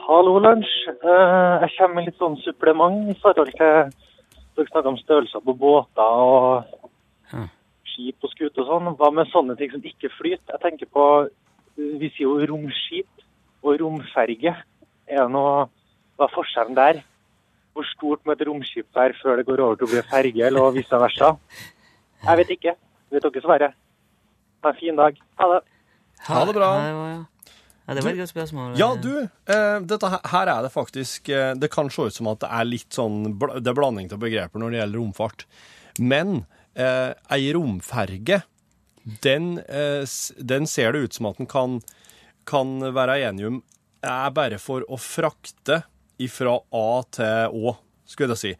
Hallo, 0.06 0.36
lunsj. 0.38 0.74
Uh, 1.02 1.64
jeg 1.64 1.72
kommer 1.78 1.94
med 1.98 2.10
litt 2.10 2.20
sånn 2.20 2.36
supplement 2.44 3.10
i 3.10 3.16
forhold 3.22 3.50
til 3.56 3.90
Dere 4.56 4.70
snakker 4.70 4.92
om 4.92 5.00
størrelser 5.00 5.42
på 5.44 5.52
båter 5.58 6.20
og 6.22 7.42
skip 7.90 8.24
og 8.24 8.30
skuter 8.32 8.62
og 8.62 8.68
sånn. 8.70 8.94
Hva 9.00 9.10
med 9.12 9.32
sånne 9.32 9.56
ting 9.58 9.72
som 9.72 9.84
ikke 9.84 10.12
flyter? 10.20 10.54
Jeg 10.54 10.62
tenker 10.62 10.92
på 10.92 11.04
Vi 11.76 12.08
sier 12.14 12.28
jo 12.28 12.46
romskip 12.52 13.25
og 13.66 13.80
romferge. 13.82 14.54
Er 15.06 15.22
det 15.22 15.32
noe 15.34 15.66
Hva 16.16 16.24
er 16.24 16.32
forskjellen 16.32 16.76
der? 16.76 17.02
Hvor 17.76 17.84
stort 17.90 18.22
må 18.24 18.32
et 18.32 18.44
romskip 18.48 18.86
være 18.96 19.18
før 19.20 19.36
det 19.36 19.44
går 19.44 19.60
over 19.60 19.76
til 19.76 19.84
å 19.84 19.90
bli 19.90 19.98
en 20.00 20.08
ferge, 20.08 20.46
eller 20.48 20.70
vice 20.72 21.00
versa? 21.02 21.34
Jeg 22.22 22.40
vet 22.40 22.52
ikke. 22.54 22.72
Vet 23.12 23.26
dere 23.26 23.42
svaret? 23.44 23.76
Ha 24.64 24.72
en 24.72 24.78
fin 24.78 24.96
dag. 24.96 25.18
Ha 25.40 25.48
det. 25.52 25.58
Ha 26.30 26.44
det 26.48 26.54
bra. 26.56 26.70
Hei, 26.80 26.86
det 26.88 26.96
hei. 26.96 27.10
ja. 27.10 27.52
ja, 27.86 27.94
det 27.98 28.04
var 28.06 28.14
et 28.14 28.22
godt 28.22 28.32
spørsmål. 28.32 28.72
Ja, 28.80 28.88
du, 28.96 29.12
eh, 29.20 29.76
dette 29.92 30.10
her, 30.14 30.24
her 30.32 30.52
er 30.54 30.64
det 30.64 30.72
faktisk 30.72 31.28
eh, 31.28 31.52
Det 31.60 31.70
kan 31.70 31.92
se 31.92 32.08
ut 32.08 32.16
som 32.16 32.32
at 32.32 32.40
det 32.42 32.50
er 32.50 32.66
litt 32.66 32.96
sånn 32.96 33.36
bl 33.38 33.58
Det 33.60 33.70
er 33.70 33.78
blanding 33.78 34.08
av 34.16 34.24
begreper 34.24 34.62
når 34.62 34.72
det 34.72 34.80
gjelder 34.80 35.02
romfart. 35.02 35.46
Men 36.00 36.34
eh, 36.72 37.12
ei 37.36 37.52
romferge, 37.54 38.40
den, 39.22 39.58
eh, 39.68 40.02
den 40.40 40.66
ser 40.66 40.96
det 40.96 41.04
ut 41.04 41.20
som 41.20 41.28
at 41.30 41.38
den 41.44 41.50
kan, 41.50 41.78
kan 42.46 42.78
være 42.94 43.18
enige 43.28 43.50
om 43.50 43.62
er 44.06 44.30
bare 44.36 44.58
for 44.62 44.84
å 44.92 44.98
frakte 45.00 45.80
ifra 46.22 46.56
A 46.72 47.02
til 47.12 47.56
Å, 47.66 47.76
skulle 48.06 48.36
jeg 48.36 48.42
si. 48.42 48.52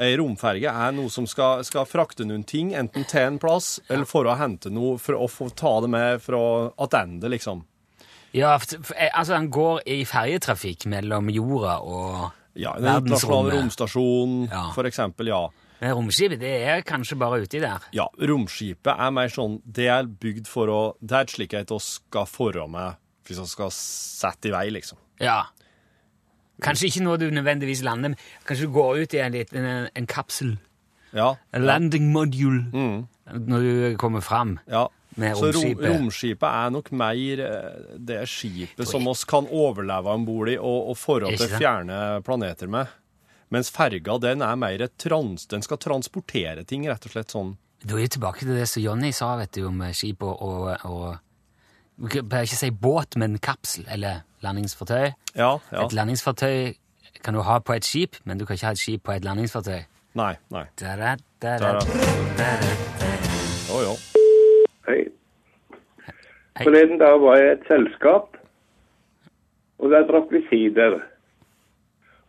Ei 0.00 0.14
romferge 0.16 0.70
er 0.70 0.92
noe 0.96 1.10
som 1.12 1.26
skal, 1.28 1.64
skal 1.66 1.84
frakte 1.84 2.24
noen 2.24 2.44
ting, 2.48 2.70
enten 2.78 3.04
til 3.10 3.20
en 3.26 3.38
plass, 3.42 3.74
eller 3.90 4.06
for 4.08 4.24
å 4.30 4.36
hente 4.40 4.70
noe, 4.72 4.96
for 5.02 5.18
å 5.18 5.26
få 5.28 5.50
ta 5.52 5.74
det 5.84 5.90
med 5.92 6.22
fra 6.24 6.40
attende, 6.80 7.28
liksom. 7.28 7.64
Ja, 8.32 8.54
eh, 8.94 9.10
altså 9.10 9.34
den 9.34 9.50
går 9.52 9.82
i 9.90 10.04
ferjetrafikk 10.06 10.86
mellom 10.90 11.28
jorda 11.34 11.80
og 11.82 12.30
Ja, 12.54 12.72
Den 12.78 12.86
internasjonale 13.04 13.50
Verdensrommet. 13.52 13.54
romstasjonen, 13.60 14.48
Ja. 14.50 14.62
for 14.74 14.84
eksempel, 14.84 15.26
ja. 15.28 15.48
Men 15.80 15.94
Romskipet 15.96 16.40
det 16.40 16.50
er 16.68 16.82
kanskje 16.82 17.16
bare 17.18 17.40
uti 17.42 17.60
der. 17.60 17.78
Ja, 17.92 18.08
romskipet 18.18 18.98
er 18.98 19.10
mer 19.10 19.28
sånn 19.28 19.60
Det 19.64 19.86
er 19.88 20.04
bygd 20.04 20.46
for 20.46 20.66
å 20.68 20.94
Det 21.00 21.12
er 21.16 21.20
et 21.22 21.28
slikhet 21.30 21.70
vi 21.70 21.78
skal 21.78 22.26
forå 22.26 22.68
med 22.68 22.96
vi 23.30 23.46
skal 23.48 23.72
sette 23.74 24.50
i 24.50 24.54
vei, 24.54 24.66
liksom. 24.74 24.98
Ja. 25.22 25.42
Kanskje 26.60 26.90
ikke 26.90 27.04
noe 27.06 27.18
du 27.20 27.28
nødvendigvis 27.32 27.82
lander 27.86 28.12
med. 28.12 28.24
Kanskje 28.48 28.68
du 28.68 28.74
går 28.74 29.04
ut 29.04 29.14
i 29.16 29.22
en 29.24 29.32
liten 29.32 29.64
en, 29.64 29.88
en 29.96 30.08
kapsel. 30.10 30.56
Ja. 31.16 31.34
En 31.56 31.64
landing 31.66 32.10
module. 32.12 32.66
Mm. 32.72 33.06
Når 33.46 33.66
du 33.66 33.96
kommer 34.00 34.24
fram. 34.24 34.58
ja. 34.70 34.88
Med 35.18 35.34
Så 35.36 35.48
rom, 35.50 35.54
romskipet. 35.64 35.88
romskipet 35.90 36.44
er 36.46 36.68
nok 36.70 36.90
mer 36.94 37.40
eh, 37.42 37.78
det 37.98 38.20
skipet 38.30 38.86
som 38.86 39.08
oss 39.10 39.24
kan 39.26 39.48
overleve 39.50 40.12
om 40.14 40.22
bord 40.24 40.48
i 40.52 40.54
og, 40.54 40.92
og 40.92 40.96
forhold 40.96 41.34
til 41.36 41.50
fjerne 41.50 42.20
planeter 42.22 42.70
med. 42.70 42.86
Mens 43.50 43.72
ferga, 43.74 44.14
den 44.22 44.44
er 44.46 44.54
mer 44.54 44.84
trans... 45.02 45.48
Den 45.50 45.66
skal 45.66 45.80
transportere 45.82 46.62
ting, 46.62 46.86
rett 46.86 47.08
og 47.08 47.16
slett 47.16 47.34
sånn. 47.34 47.56
Da 47.82 47.96
er 47.96 48.04
vi 48.04 48.12
tilbake 48.14 48.46
til 48.46 48.54
det 48.54 48.68
som 48.70 48.84
Jonny 48.84 49.10
sa 49.10 49.32
vet 49.40 49.50
du, 49.58 49.64
om 49.66 49.82
skip 49.98 50.22
og, 50.22 50.38
og, 50.46 50.86
og 50.86 51.18
Du 52.00 52.08
bør 52.30 52.40
ikke 52.40 52.56
si 52.56 52.70
båt, 52.82 53.16
men 53.16 53.38
kapsel, 53.38 53.86
eller 53.92 54.10
landingsfartøy. 54.40 55.10
Ja, 55.36 55.56
ja. 55.72 55.84
Et 55.84 55.92
landingsfartøy 55.92 56.72
kan 57.24 57.34
du 57.34 57.40
ha 57.44 57.58
på 57.58 57.72
et 57.76 57.84
skip, 57.84 58.16
men 58.24 58.38
du 58.38 58.46
kan 58.46 58.54
ikke 58.54 58.66
ha 58.66 58.72
et 58.72 58.78
skip 58.78 59.02
på 59.04 59.12
et 59.12 59.24
landingsfartøy. 59.24 59.80
Nei, 60.16 60.34
nei. 60.50 60.64
Da-da. 60.80 61.16
da-da. 61.42 61.78
Å 63.68 63.80
jo. 63.84 63.92
Hei. 64.88 65.04
Hei. 66.56 66.64
Forleden 66.64 66.98
dag 67.02 67.20
var 67.20 67.36
jeg 67.36 67.46
i 67.50 67.52
et 67.58 67.64
selskap, 67.68 68.36
og 69.78 69.90
der 69.92 70.02
drakk 70.08 70.32
vi 70.32 70.40
sider. 70.48 70.92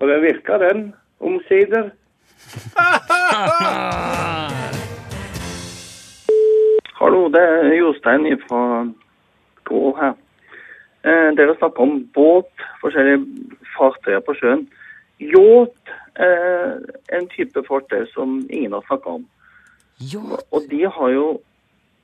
Og 0.04 0.08
den 0.12 0.22
virka 0.26 0.58
den, 0.60 0.94
omsider. 1.20 1.90
Hallo, 7.00 7.30
det 7.32 7.42
er 7.42 7.74
Jostein 7.80 8.28
fra 8.50 8.62
Grå 9.72 9.96
her. 9.98 10.14
Eh, 11.08 11.32
dere 11.38 11.56
snakker 11.58 11.82
om 11.82 11.98
båt, 12.14 12.52
forskjellige 12.84 13.24
fartøyer 13.74 14.22
på 14.26 14.36
sjøen. 14.38 14.68
Yacht 15.22 15.94
er 16.16 16.78
en 17.16 17.28
type 17.32 17.64
fartøy 17.68 18.06
som 18.14 18.42
ingen 18.50 18.76
har 18.76 18.84
snakka 18.90 19.18
om. 19.18 19.26
Yacht. 20.02 20.46
Og 20.52 20.68
de 20.70 20.84
har 20.86 21.10
jo 21.16 21.28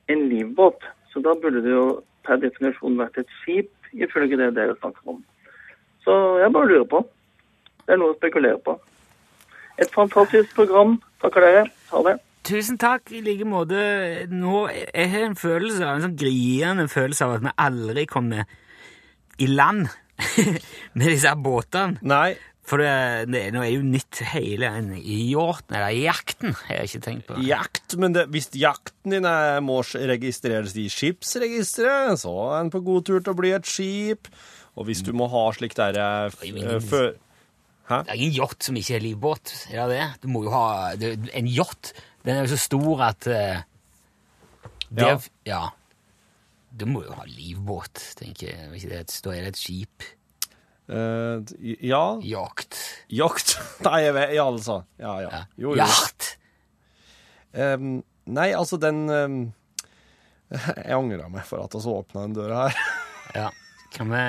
en 0.08 0.28
livbåt, 0.28 0.86
så 1.12 1.20
da 1.22 1.34
burde 1.34 1.62
det 1.62 1.74
jo 1.74 1.86
per 2.26 2.40
definisjon 2.42 2.98
vært 2.98 3.20
et 3.20 3.34
skip, 3.40 3.70
ifølge 3.92 4.36
det 4.40 4.54
dere 4.56 4.76
snakker 4.80 5.14
om. 5.14 5.22
Så 6.04 6.14
jeg 6.42 6.52
bare 6.52 6.68
lurer 6.68 6.88
på. 6.88 7.04
Det 7.86 7.94
er 7.94 8.00
noe 8.00 8.14
å 8.14 8.18
spekulere 8.18 8.58
på. 8.64 8.74
Et 9.78 9.90
fantastisk 9.94 10.54
program. 10.56 10.98
Takker 11.22 11.44
dere. 11.44 11.68
Ha 11.92 12.02
det. 12.04 12.18
Tusen 12.48 12.78
takk 12.80 13.12
i 13.14 13.22
like 13.24 13.46
måte. 13.48 13.78
Nå, 14.32 14.66
jeg 14.72 15.12
har 15.12 15.28
en 15.28 15.38
følelse 15.38 15.84
av, 15.84 15.96
en 15.98 16.08
sånn 16.08 16.18
griende 16.18 16.88
følelse 16.90 17.26
av 17.26 17.38
at 17.38 17.46
vi 17.46 17.54
aldri 17.68 18.04
kommer 18.10 18.48
i 19.38 19.48
land 19.50 19.88
med 20.98 21.10
disse 21.12 21.34
båtene. 21.38 22.00
Nei, 22.08 22.36
For 22.68 22.82
det, 22.82 23.30
det, 23.32 23.46
nå 23.54 23.62
er 23.64 23.70
jo 23.72 23.84
nytt 23.86 24.18
hele 24.34 24.68
den 24.74 24.90
yachten, 24.98 25.76
eller 25.78 25.94
jakten, 25.94 26.56
har 26.66 26.82
jeg 26.82 26.90
ikke 26.90 27.04
tenkt 27.06 27.28
på. 27.30 27.38
jakt, 27.46 27.94
men 27.96 28.12
det, 28.16 28.26
hvis 28.34 28.50
jakten 28.60 29.14
din 29.14 29.28
er, 29.28 29.62
må 29.64 29.78
registreres 29.80 30.76
i 30.76 30.88
skipsregisteret, 30.92 32.20
så 32.20 32.34
er 32.50 32.66
den 32.66 32.74
på 32.74 32.82
god 32.84 33.06
tur 33.08 33.22
til 33.22 33.32
å 33.32 33.38
bli 33.38 33.54
et 33.56 33.68
skip. 33.68 34.28
Og 34.78 34.86
hvis 34.90 35.00
du 35.06 35.14
må 35.16 35.30
ha 35.32 35.48
slik 35.56 35.74
der 35.78 35.96
eh, 35.98 36.44
eh, 36.52 36.76
før... 36.84 37.14
Hæ? 37.88 38.02
Det 38.04 38.12
er 38.12 38.20
ingen 38.20 38.36
yacht 38.36 38.66
som 38.66 38.76
ikke 38.76 38.98
er 38.98 39.00
livbåt, 39.00 39.54
er 39.72 39.88
det 39.88 39.96
det? 39.96 40.06
Du 40.20 40.28
må 40.28 40.44
jo 40.44 40.52
ha, 40.52 40.92
en 40.92 41.48
yacht, 41.48 41.94
den 42.24 42.36
er 42.36 42.44
jo 42.46 42.52
så 42.54 42.58
stor 42.60 43.02
at 43.08 43.26
eh, 43.30 43.60
det, 44.90 45.04
Ja. 45.04 45.18
ja. 45.46 45.62
Du 46.78 46.84
må 46.86 47.02
jo 47.06 47.12
ha 47.16 47.24
livbåt, 47.26 48.00
tenker 48.18 48.50
jeg. 48.52 48.68
Hvis 48.72 48.82
det 48.88 48.92
er 48.96 49.00
et- 49.06 49.20
Da 49.24 49.30
er 49.32 49.40
det 49.46 49.52
et 49.54 49.60
skip. 49.60 50.02
Eh, 50.88 51.40
ja, 51.84 52.18
Jakt. 52.24 52.76
jakt. 53.10 53.58
Nei, 53.84 54.02
jeg 54.04 54.14
vet, 54.14 54.34
ja, 54.36 54.44
altså. 54.48 54.84
Ja, 54.98 55.14
ja. 55.20 55.28
Ja. 55.32 55.42
Jo, 55.56 55.74
jo. 55.74 55.76
Jakt! 55.82 56.34
Em, 57.52 58.02
nei, 58.28 58.50
altså 58.52 58.76
den 58.80 59.08
em, 59.10 59.38
Jeg 60.52 60.92
angrer 60.96 61.28
meg 61.32 61.44
for 61.48 61.64
at 61.64 61.72
vi 61.76 61.80
åpna 61.92 62.26
den 62.26 62.36
døra 62.36 62.68
her. 62.68 62.82
Ja. 63.36 63.50
Kan 63.92 64.08
vi 64.12 64.20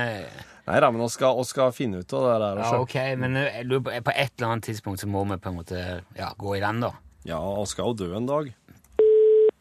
Nei 0.70 0.80
da, 0.84 0.90
men 0.92 1.02
vi 1.02 1.08
skal, 1.10 1.40
skal 1.48 1.72
finne 1.74 2.02
ut 2.04 2.14
av 2.14 2.26
det 2.28 2.34
der. 2.44 2.60
Ja, 2.60 2.64
altså. 2.66 2.82
ok, 2.84 2.96
men 3.18 3.36
eh, 3.40 3.48
jeg 3.60 3.66
lurer 3.70 3.84
på 3.88 3.94
på 4.10 4.14
et 4.16 4.34
eller 4.38 4.52
annet 4.52 4.68
tidspunkt 4.68 5.00
så 5.02 5.08
må 5.10 5.24
vi 5.32 5.38
på 5.42 5.50
en 5.50 5.56
måte 5.58 5.80
ja, 6.20 6.28
gå 6.38 6.56
i 6.58 6.60
land, 6.62 6.84
da. 6.86 6.92
Ja, 7.30 7.56
vi 7.60 7.66
skal 7.70 7.92
jo 7.92 7.94
dø 7.94 8.16
en 8.18 8.26
dag. 8.26 8.48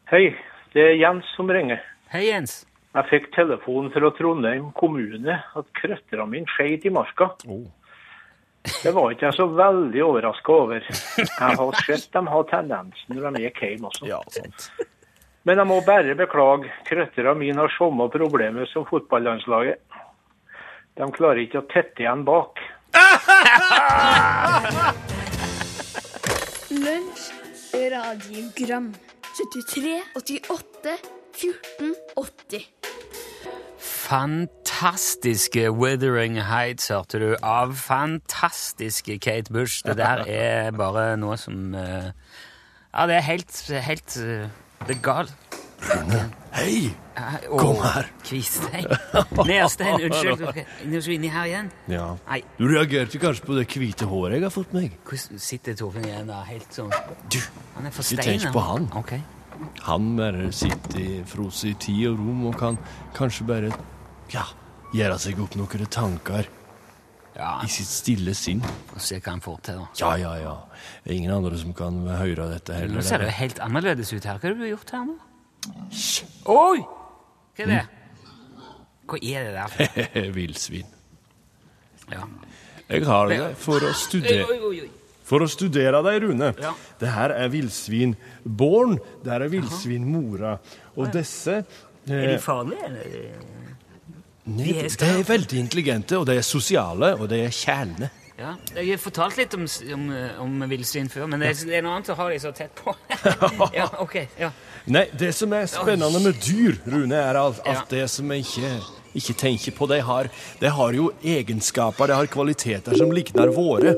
Hei, 0.09 0.31
det 0.72 0.85
er 0.87 0.94
Jens 0.96 1.26
som 1.37 1.50
ringer. 1.52 1.83
Hei, 2.09 2.22
Jens. 2.31 2.62
Jeg 2.96 3.04
fikk 3.11 3.26
telefon 3.35 3.90
fra 3.92 4.09
Trondheim 4.16 4.70
kommune 4.78 5.35
at 5.37 5.66
krøtterne 5.76 6.24
mine 6.31 6.48
skeit 6.48 6.87
i 6.88 6.92
marka. 6.94 7.26
Oh. 7.44 7.66
Det 8.64 8.92
var 8.96 9.12
ikke 9.12 9.26
jeg 9.26 9.37
så 9.37 9.46
veldig 9.52 10.00
overraska 10.07 10.54
over. 10.54 10.88
Jeg 11.18 11.59
har 11.61 11.76
sett 11.85 12.09
de 12.16 12.22
har 12.33 12.48
tendensen 12.48 13.18
når 13.18 13.37
de 13.37 13.44
gikk 13.44 13.61
hjem 13.66 13.85
også. 13.90 14.09
Ja, 14.09 14.22
sant. 14.33 14.70
Men 15.44 15.61
jeg 15.61 15.68
må 15.68 15.76
bare 15.85 16.16
beklage, 16.16 16.72
krøtterne 16.88 17.37
mine 17.37 17.61
har 17.61 17.76
samme 17.76 18.09
problemer 18.12 18.64
som 18.72 18.88
fotballandslaget. 18.88 19.85
De 20.96 21.12
klarer 21.20 21.44
ikke 21.44 21.61
å 21.61 21.68
tette 21.68 22.07
igjen 22.07 22.24
bak. 22.28 22.64
Lunsj, 26.68 27.47
radiogram 27.74 28.94
73, 29.37 30.02
88, 30.14 30.98
14, 31.35 31.94
80 32.16 32.68
Fantastiske 33.78 35.70
Wuthering 35.70 36.38
Heights, 36.48 36.88
hørte 36.88 37.18
du, 37.20 37.37
av 37.42 37.74
fantastiske 37.76 39.18
Kate 39.18 39.52
Bush. 39.52 39.83
Det 39.87 39.96
der 39.98 40.24
er 40.26 40.70
bare 40.72 41.16
noe 41.20 41.37
som 41.37 41.74
eh, 41.76 42.11
Ja, 42.94 43.07
det 43.07 43.18
er 43.18 43.26
helt, 43.28 43.61
helt 43.85 44.16
eh, 44.16 44.48
Det 44.87 44.96
er 44.96 45.02
galt. 45.04 45.47
Hei! 46.59 46.91
Kom 47.59 47.79
her. 47.83 48.07
Kvistein. 48.27 48.87
Nedstein, 49.47 50.01
unnskyld. 50.09 50.43
Nå 50.88 50.99
er 50.99 51.05
du 51.07 51.11
inni 51.14 51.31
her 51.33 51.47
igjen. 51.49 51.71
Ja. 51.91 52.07
Nei, 52.29 52.41
Du 52.59 52.67
reagerte 52.71 53.21
kanskje 53.23 53.47
på 53.47 53.57
det 53.59 53.67
hvite 53.73 54.07
håret 54.11 54.38
jeg 54.38 54.47
har 54.47 54.55
fått 54.55 54.75
meg? 54.77 54.95
hvordan 55.09 55.43
sitter 55.43 55.77
Torfinn 55.79 56.07
igjen 56.09 56.31
da? 56.31 56.43
Helt 56.49 56.75
sånn 56.75 56.93
Du, 57.31 57.38
Han 57.77 57.87
er 57.87 57.95
for 57.95 58.03
Ikke 58.07 58.23
stein. 58.23 58.41
tenk 58.43 58.55
på 58.55 58.64
han. 58.67 58.88
Okay. 59.03 59.21
han 59.83 60.12
bare 60.19 60.53
sitter 60.55 61.01
i 61.03 61.23
frose 61.27 61.73
i 61.73 61.75
tid 61.75 62.05
og 62.12 62.21
rom 62.21 62.45
og 62.51 62.59
kan 62.59 62.79
kanskje 63.17 63.47
bare 63.49 63.73
ja, 64.31 64.45
gjøre 64.95 65.19
seg 65.19 65.41
opp 65.43 65.57
noen 65.59 65.87
tanker 65.91 66.47
Ja, 67.38 67.61
i 67.62 67.71
sitt 67.71 67.87
stille 67.91 68.35
sinn. 68.35 68.62
Og 68.95 69.01
se 69.03 69.19
hva 69.19 69.31
han 69.35 69.41
får 69.43 69.59
til, 69.62 69.79
da. 69.79 69.88
Ja, 69.99 70.14
ja, 70.19 70.35
ja. 70.43 70.55
Det 71.05 71.12
er 71.12 71.17
ingen 71.21 71.35
andre 71.35 71.59
som 71.59 71.75
kan 71.75 72.01
høre 72.07 72.49
dette 72.51 72.75
heller. 72.75 72.99
Nå 72.99 73.03
ser 73.07 73.23
det 73.23 73.29
jo 73.31 73.37
helt 73.38 73.61
annerledes 73.62 74.11
ut 74.12 74.25
her. 74.27 74.38
Hva 74.38 74.49
har 74.51 74.59
du 74.59 74.67
gjort 74.67 74.91
her 74.91 75.05
nå? 75.07 75.14
Oi! 76.49 76.79
Hva 77.59 77.64
er 77.64 77.73
det? 77.73 77.81
Hva 79.09 79.18
er 79.23 79.49
det 79.49 79.55
der? 79.57 79.73
for- 79.75 80.31
Villsvin. 80.37 80.87
Ja. 82.12 82.23
Jeg 82.88 83.05
har 83.05 83.29
det 83.29 83.40
for 83.61 83.85
å 83.85 83.90
studere 83.97 84.47
Oi, 84.49 84.59
oi, 84.64 84.79
oi. 84.87 84.90
For 85.29 85.44
å 85.44 85.49
studere 85.53 85.99
deg, 86.07 86.23
Rune. 86.25 86.55
Ja. 86.57 86.71
Det 87.01 87.11
her 87.12 87.35
er 87.37 87.51
villsvin 87.53 88.14
born, 88.49 88.94
der 89.27 89.44
er 89.44 89.51
villsvinmora. 89.53 90.55
Og 90.97 91.11
disse 91.12 91.59
Er 92.09 92.14
eh, 92.23 92.31
de 92.33 92.38
farlige? 92.40 92.87
eller? 92.88 93.42
nei, 94.49 94.71
de 94.73 94.87
er 94.87 95.18
er 95.18 95.27
veldig 95.29 95.59
intelligente, 95.61 96.16
og 96.16 96.25
de 96.31 96.38
er 96.40 96.47
sosiale, 96.49 97.11
og 97.21 97.29
de 97.29 97.42
er 97.44 97.53
kjælne. 97.53 98.09
Ja, 98.38 98.53
jeg 98.77 98.92
har 98.92 99.01
fortalt 99.03 99.35
litt 99.35 99.55
om, 99.57 99.64
om, 99.96 100.03
om 100.44 100.61
villsvin 100.70 101.09
før, 101.11 101.27
men 101.27 101.42
det 101.42 101.48
er, 101.51 101.62
det 101.66 101.79
er 101.81 101.83
noe 101.83 101.96
annet 101.96 102.11
å 102.12 102.14
ha 102.20 102.29
de 102.31 102.37
så 102.38 102.53
tett 102.55 102.70
på. 102.79 102.94
ja, 103.74 103.88
ok. 103.98 104.14
Ja. 104.38 104.53
Nei, 104.94 105.09
det 105.18 105.33
som 105.35 105.51
er 105.59 105.66
spennende 105.66 106.20
med 106.22 106.38
dyr, 106.46 106.79
Rune, 106.87 107.18
er 107.18 107.40
at, 107.40 107.59
at 107.66 107.90
det 107.90 108.05
som 108.12 108.31
jeg 108.31 108.46
ikke, 108.46 108.70
ikke 109.18 109.35
tenker 109.42 109.74
på, 109.74 109.88
de 109.90 109.98
har, 110.07 110.31
de 110.62 110.70
har 110.79 110.94
jo 110.94 111.11
egenskaper, 111.18 112.12
de 112.12 112.20
har 112.20 112.31
kvaliteter 112.31 112.94
som 113.01 113.11
likner 113.11 113.51
våre. 113.59 113.96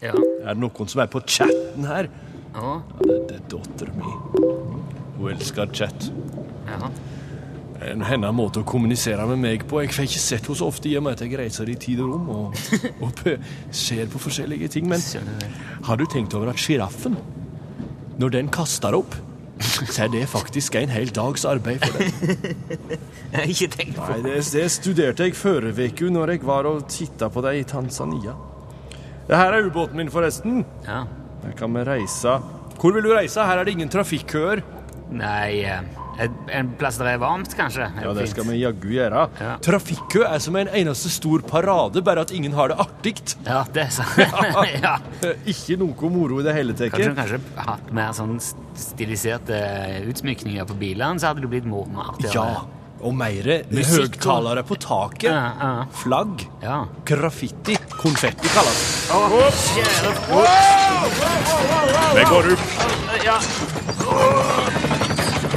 Ja. 0.00 0.14
Er 0.14 0.54
det 0.54 0.60
noen 0.62 0.88
som 0.88 1.02
er 1.02 1.10
på 1.10 1.24
chatten 1.26 1.90
her? 1.90 2.06
Ja. 2.06 2.30
Ja, 2.54 2.76
det, 3.02 3.18
det 3.26 3.40
er 3.40 3.42
dattera 3.52 3.92
min. 3.94 4.46
Hun 5.18 5.32
elsker 5.34 5.70
chat. 5.74 6.12
ja. 6.70 6.90
En 7.80 8.02
hennes 8.04 8.34
måte 8.36 8.60
å 8.60 8.66
kommunisere 8.68 9.24
med 9.30 9.40
meg 9.40 9.62
på. 9.68 9.80
Jeg 9.80 9.94
får 9.96 10.08
ikke 10.08 10.20
sett 10.20 10.44
henne 10.44 10.58
så 10.58 10.68
ofte 10.68 10.90
i 10.90 10.96
og 10.98 11.06
med 11.06 11.16
at 11.16 11.24
jeg 11.24 11.38
reiser 11.40 11.70
i 11.72 11.78
tid 11.80 12.02
og 12.04 12.12
rom 12.12 12.28
og, 12.34 12.60
og 13.06 13.22
ser 13.72 14.10
på 14.12 14.20
forskjellige 14.20 14.68
ting. 14.76 14.88
Men 14.90 15.00
har 15.86 16.00
du 16.00 16.04
tenkt 16.04 16.36
over 16.36 16.52
at 16.52 16.60
sjiraffen, 16.60 17.16
når 18.20 18.36
den 18.36 18.52
kaster 18.52 18.96
opp, 18.98 19.16
så 19.60 20.04
er 20.04 20.12
det 20.12 20.26
faktisk 20.28 20.76
en 20.80 20.92
hel 20.92 21.10
dags 21.12 21.44
arbeid 21.48 21.84
for 21.84 22.00
den. 22.00 22.12
Jeg 23.32 23.38
har 23.38 23.52
ikke 23.54 23.70
tenkt 23.74 23.96
på 23.96 24.08
Nei, 24.12 24.20
det, 24.24 24.36
det 24.54 24.66
studerte 24.72 25.26
jeg 25.28 25.36
forrige 25.38 25.90
uke 25.92 26.08
når 26.10 26.32
jeg 26.34 26.40
var 26.48 26.66
og 26.66 26.80
titta 26.90 27.28
på 27.30 27.42
deg 27.44 27.60
i 27.60 27.66
Tanzania. 27.68 28.32
Det 29.28 29.38
her 29.38 29.54
er 29.54 29.68
ubåten 29.68 30.00
min, 30.00 30.10
forresten. 30.10 30.64
Ja. 30.88 31.04
Her 31.44 31.54
kan 31.58 31.76
vi 31.76 31.84
reise. 31.86 32.40
Hvor 32.80 32.96
vil 32.96 33.06
du 33.06 33.12
reise? 33.14 33.44
Her 33.46 33.60
er 33.60 33.68
det 33.68 33.76
ingen 33.76 33.92
trafikkøer. 33.92 34.64
Nei, 35.14 35.60
eh, 35.62 35.99
en, 36.18 36.34
en 36.50 36.72
plass 36.80 36.98
der 37.00 37.10
det 37.10 37.14
er 37.16 37.22
varmt, 37.22 37.54
kanskje? 37.56 37.86
er 37.86 38.04
Ja, 38.04 38.12
det 38.14 38.24
fint. 38.26 38.34
skal 38.34 38.48
vi 38.50 38.58
jaggu 38.60 38.88
gjøre. 38.94 39.22
Ja. 39.40 39.54
Trafikkø 39.64 40.24
er 40.28 40.42
som 40.42 40.56
en 40.60 40.68
eneste 40.80 41.12
stor 41.12 41.44
parade, 41.46 42.02
bare 42.06 42.24
at 42.26 42.34
ingen 42.36 42.52
har 42.56 42.72
det 42.72 42.78
artig. 42.82 43.16
Ja, 43.46 43.62
det 43.72 43.86
er 43.86 43.94
sant. 43.94 44.18
ja. 44.86 44.96
Ikke 45.48 45.78
noe 45.80 46.12
moro 46.12 46.40
i 46.40 46.46
det 46.46 46.56
hele 46.56 46.76
tatt. 46.76 46.92
Kanskje, 46.94 47.14
kanskje 47.18 47.40
hatt 47.70 47.94
mer 47.96 48.12
sånn 48.16 48.36
stiliserte 48.78 49.62
utsmykninger 50.10 50.68
på 50.68 50.76
bilene, 50.80 51.20
så 51.20 51.30
hadde 51.30 51.46
det 51.46 51.50
blitt 51.52 51.68
moro 51.68 51.88
mer 51.90 52.12
artig. 52.14 52.30
Ja, 52.34 52.62
og 53.00 53.14
mer 53.16 53.46
høgtalere 53.72 54.62
på 54.66 54.76
taket. 54.80 55.30
Ja, 55.30 55.52
ja. 55.60 55.86
Flagg. 56.02 56.44
Ja. 56.62 56.82
Graffiti. 57.08 57.76
Konfetti 57.96 58.48
kalles 58.52 58.82
det. 58.84 59.16
oh, 59.16 59.48
kjære 59.70 60.10
Det 62.18 62.24
går 62.28 62.52
opp. 62.54 62.64
Ja. 63.24 64.69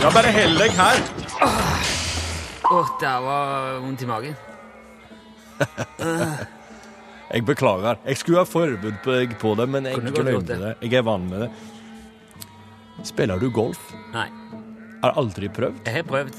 Ja, 0.03 0.09
bare 0.11 0.31
hell 0.35 0.57
deg 0.59 0.73
her. 0.75 0.97
Åh, 2.67 2.89
det 2.99 3.11
var 3.23 3.77
vondt 3.79 4.01
i 4.03 4.07
magen. 4.09 4.33
Jeg 7.33 7.45
beklager. 7.47 8.01
Jeg 8.05 8.19
skulle 8.19 8.43
ha 8.43 8.45
forberedt 8.45 9.37
på 9.39 9.53
det, 9.57 9.65
men 9.71 9.87
jeg 9.87 10.03
glemte 10.03 10.57
det. 10.59 10.73
Jeg 10.83 10.99
er 10.99 11.05
vant 11.07 11.25
med 11.31 11.45
det. 11.45 11.47
Spiller 13.07 13.39
du 13.41 13.47
golf? 13.55 13.79
Nei. 14.13 14.27
Har 15.01 15.15
aldri 15.17 15.47
prøvd? 15.55 15.79
Jeg 15.87 15.95
har 15.95 16.05
prøvd. 16.11 16.35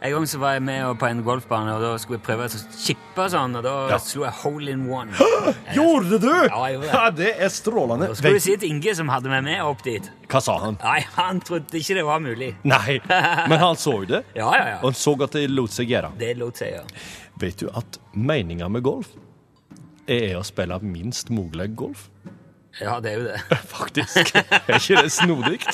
En 0.00 0.12
gang 0.14 0.26
så 0.30 0.38
var 0.38 0.52
jeg 0.54 0.62
med 0.62 0.92
på 1.00 1.06
en 1.08 1.24
golfbane, 1.26 1.72
og 1.74 1.80
da 1.82 1.88
skulle 1.98 2.20
jeg 2.20 2.26
prøve 2.28 2.44
å 2.46 2.60
chippe 2.78 3.24
sånn, 3.32 3.56
og 3.58 3.64
da 3.66 3.72
Ja. 3.90 3.96
slo 3.98 4.22
jeg 4.22 4.32
hole 4.44 4.70
in 4.70 4.84
one. 4.94 5.10
Gjorde 5.74 6.20
du?! 6.22 6.28
Ja, 6.46 6.60
jeg 6.68 6.76
gjorde 6.76 6.86
det. 6.86 6.92
Ja, 6.92 7.10
det 7.10 7.30
er 7.42 7.48
strålende. 7.50 8.06
Da 8.12 8.14
skulle 8.14 8.34
du 8.38 8.44
si 8.44 8.54
til 8.56 8.70
Inge, 8.70 8.94
som 8.94 9.08
hadde 9.10 9.28
meg 9.32 9.42
med 9.48 9.60
opp 9.66 9.82
dit. 9.82 10.06
Hva 10.30 10.40
sa 10.44 10.54
han? 10.62 10.78
Nei, 10.84 11.00
han 11.16 11.40
trodde 11.40 11.74
ikke 11.80 11.94
det 11.98 12.04
var 12.06 12.20
mulig. 12.22 12.52
Nei, 12.62 13.00
men 13.08 13.58
han 13.58 13.74
så 13.80 13.96
det. 14.06 14.22
Ja, 14.38 14.52
ja, 14.54 14.66
ja. 14.68 14.76
Og 14.84 14.92
han 14.92 14.98
så 15.02 15.16
at 15.26 15.34
det 15.34 15.48
lot 15.50 15.74
seg 15.74 15.90
gjøre. 15.90 16.12
Det 16.16 16.36
lot 16.38 16.56
seg 16.62 16.76
gjøre. 16.76 16.86
Vet 17.42 17.58
du 17.58 17.68
at 17.74 17.98
meninga 18.14 18.68
med 18.70 18.82
golf 18.86 19.10
er 20.08 20.38
å 20.38 20.44
spille 20.46 20.78
minst 20.82 21.28
mulig 21.34 21.72
golf? 21.76 22.06
Ja, 22.80 23.00
det 23.02 23.10
er 23.12 23.16
jo 23.18 23.24
det. 23.26 23.38
Faktisk. 23.74 24.30
Er 24.38 24.76
ikke 24.78 25.02
det 25.02 25.12
snodig? 25.12 25.58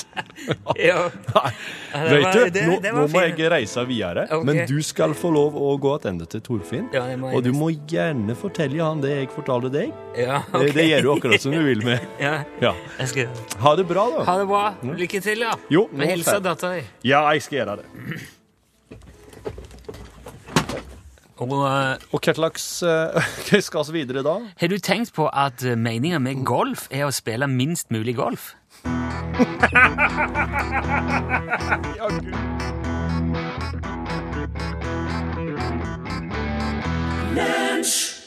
Ja. 0.77 1.07
Nei. 1.35 1.51
Vet 1.95 2.35
du, 2.35 2.41
det- 2.53 2.63
nå, 2.69 2.75
det 2.83 2.91
nå 2.93 3.05
må 3.13 3.21
jeg 3.23 3.51
reise 3.53 3.85
videre, 3.89 4.25
okay. 4.29 4.45
men 4.45 4.67
du 4.69 4.77
skal 4.85 5.15
få 5.17 5.31
lov 5.33 5.55
å 5.57 5.71
gå 5.81 5.93
tilbake 6.03 6.29
til 6.35 6.43
Torfinn. 6.45 6.89
Ja, 6.93 7.05
og 7.31 7.43
du 7.47 7.53
må 7.57 7.71
gjerne 7.89 8.35
fortelle 8.37 8.83
han 8.83 9.01
det 9.05 9.15
jeg 9.15 9.31
fortalte 9.33 9.71
deg. 9.73 9.93
Ja, 10.19 10.43
Det- 10.53 10.71
ok. 10.71 10.75
Det 10.75 10.87
gjør 10.91 11.03
du 11.07 11.11
akkurat 11.15 11.41
som 11.47 11.53
du 11.57 11.63
vil 11.65 11.85
med. 11.87 12.01
Ja, 12.25 12.35
Ja. 12.61 12.75
skal 13.07 13.29
Ha 13.61 13.75
det 13.77 13.87
bra, 13.89 14.09
da. 14.19 14.25
Ha 14.29 14.39
det 14.43 14.47
bra. 14.51 14.65
Lykke 14.83 15.23
til, 15.23 15.39
ja. 15.47 15.55
Jo, 15.71 15.89
Med 15.93 16.09
ferdig. 16.27 16.43
dattera 16.51 16.75
di. 16.81 16.85
Ja, 17.09 17.25
jeg 17.33 17.43
skal 17.47 17.59
gjøre 17.63 17.77
det. 17.83 17.87
Og 21.43 21.55
eh, 21.67 22.05
Og 22.15 22.23
hva 22.23 22.35
slags 22.37 22.67
uh, 22.87 23.17
Hva 23.49 23.61
skal 23.65 23.89
vi 23.91 24.05
videre 24.05 24.23
da? 24.27 24.39
har 24.61 24.71
du 24.71 24.79
tenkt 24.79 25.15
på 25.17 25.27
at 25.29 25.65
uh, 25.67 25.75
meninga 25.75 26.21
med 26.23 26.45
golf 26.47 26.87
er 26.95 27.09
å 27.09 27.15
spille 27.15 27.49
minst 27.51 27.91
mulig 27.95 28.15
golf? 28.19 28.55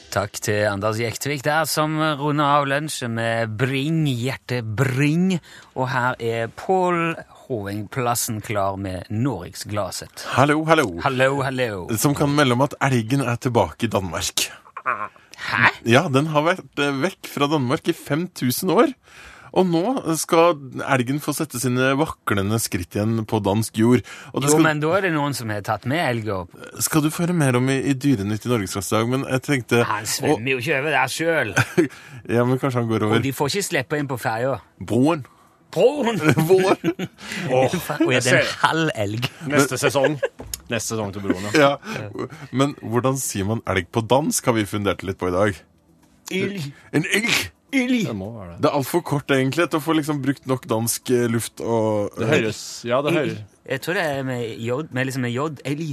Takk 0.08 0.38
til 0.42 0.64
Anders 0.66 0.98
Jektvik 1.00 1.44
der, 1.46 1.64
som 1.68 1.96
runder 2.20 2.44
av 2.58 2.68
lunsjen 2.68 3.14
med 3.16 3.56
Bring, 3.60 4.04
hjerte, 4.08 4.60
bring. 4.62 5.38
Og 5.76 5.88
her 5.92 6.16
er 6.20 6.52
Pål 6.56 7.14
Hovingplassen 7.48 8.42
klar 8.44 8.76
med 8.76 9.06
Norgesglaset. 9.08 10.26
Hallo, 10.36 10.60
hallo. 10.68 10.90
Hallo, 11.04 11.30
hallo. 11.46 11.86
Som 11.96 12.12
kan 12.18 12.28
melde 12.36 12.52
om 12.58 12.64
at 12.66 12.74
elgen 12.84 13.22
er 13.24 13.38
tilbake 13.40 13.88
i 13.88 13.92
Danmark. 13.92 14.48
Hæ? 14.84 15.70
Ja, 15.88 16.02
den 16.12 16.28
har 16.34 16.44
vært 16.44 16.82
eh, 16.82 16.92
vekk 17.04 17.28
fra 17.30 17.48
Danmark 17.48 17.88
i 17.88 17.94
5000 17.96 18.72
år. 18.74 18.92
Og 19.56 19.64
nå 19.64 19.80
skal 20.20 20.58
elgen 20.92 21.22
få 21.24 21.32
sette 21.32 21.56
sine 21.62 21.94
vaklende 21.96 22.58
skritt 22.60 22.98
igjen 22.98 23.22
på 23.24 23.38
dansk 23.40 23.78
jord. 23.80 24.02
Og 24.34 24.42
det 24.44 24.50
Jo, 24.50 24.58
skal, 24.58 24.66
men 24.66 24.82
da 24.84 24.90
er 24.98 25.06
det 25.06 25.12
noen 25.14 25.32
som 25.38 25.48
har 25.54 25.64
tatt 25.64 25.86
med 25.88 26.02
elgen 26.04 26.34
opp. 26.42 26.52
skal 26.84 27.06
du 27.06 27.08
få 27.08 27.24
høre 27.24 27.38
mer 27.38 27.56
om 27.56 27.70
i, 27.72 27.78
i 27.80 27.94
Dyrenytt 27.96 28.44
i 28.44 28.52
Norgesklasse 28.52 29.00
men 29.08 29.24
jeg 29.24 29.44
tenkte 29.48 29.80
Han 29.88 30.04
svømmer 30.04 30.52
jo 30.52 30.60
ikke 30.60 30.82
over 30.82 30.98
der 30.98 31.16
sjøl. 31.16 31.54
Ja, 32.36 32.44
men 32.44 32.60
kanskje 32.60 32.82
han 32.82 32.90
går 32.92 33.06
Og 33.06 33.14
over 33.14 33.24
de 33.24 33.32
får 33.32 33.54
ikke 33.54 33.68
slippe 33.70 33.96
inn 34.02 34.10
på 34.10 34.20
ferja. 34.20 34.58
broen. 34.84 35.24
Broen! 35.74 36.16
Vår. 36.48 36.78
Og 37.52 38.12
er 38.14 38.22
det 38.24 38.32
en 38.38 38.54
halv 38.62 38.90
elg? 38.96 39.28
Neste 39.50 39.78
sesong. 39.80 40.16
Neste 40.68 40.94
sesong 40.94 41.12
til 41.14 41.24
broren, 41.24 41.48
ja. 41.56 41.74
Men 42.52 42.74
hvordan 42.80 43.18
sier 43.20 43.48
man 43.48 43.62
elg 43.68 43.90
på 43.92 44.02
dansk, 44.08 44.48
har 44.48 44.56
vi 44.56 44.64
fundert 44.68 45.04
litt 45.06 45.20
på 45.20 45.30
i 45.30 45.36
dag. 45.36 45.60
Elg. 46.34 46.66
En 46.96 47.06
elg! 47.08 47.38
Det 47.68 48.14
må 48.16 48.30
være 48.32 48.54
det. 48.54 48.62
Det 48.64 48.68
er 48.70 48.76
altfor 48.78 49.02
kort 49.04 49.32
egentlig 49.34 49.66
til 49.68 49.76
å 49.76 49.84
få 49.84 49.96
liksom 49.98 50.22
brukt 50.24 50.46
nok 50.48 50.64
dansk 50.70 51.10
eh, 51.12 51.26
luft 51.28 51.60
og 51.60 52.14
Det 52.16 52.28
høres 52.30 52.60
Ja, 52.88 53.02
det 53.04 53.12
høres 53.12 53.42
Jeg 53.68 53.82
tror 53.84 53.98
det 53.98 54.04
er 54.08 54.22
med 54.24 54.44
j, 54.56 54.78
med 54.88 55.08
liksom 55.10 55.26
med 55.26 55.34
j. 55.34 55.44
Elg. 55.68 55.90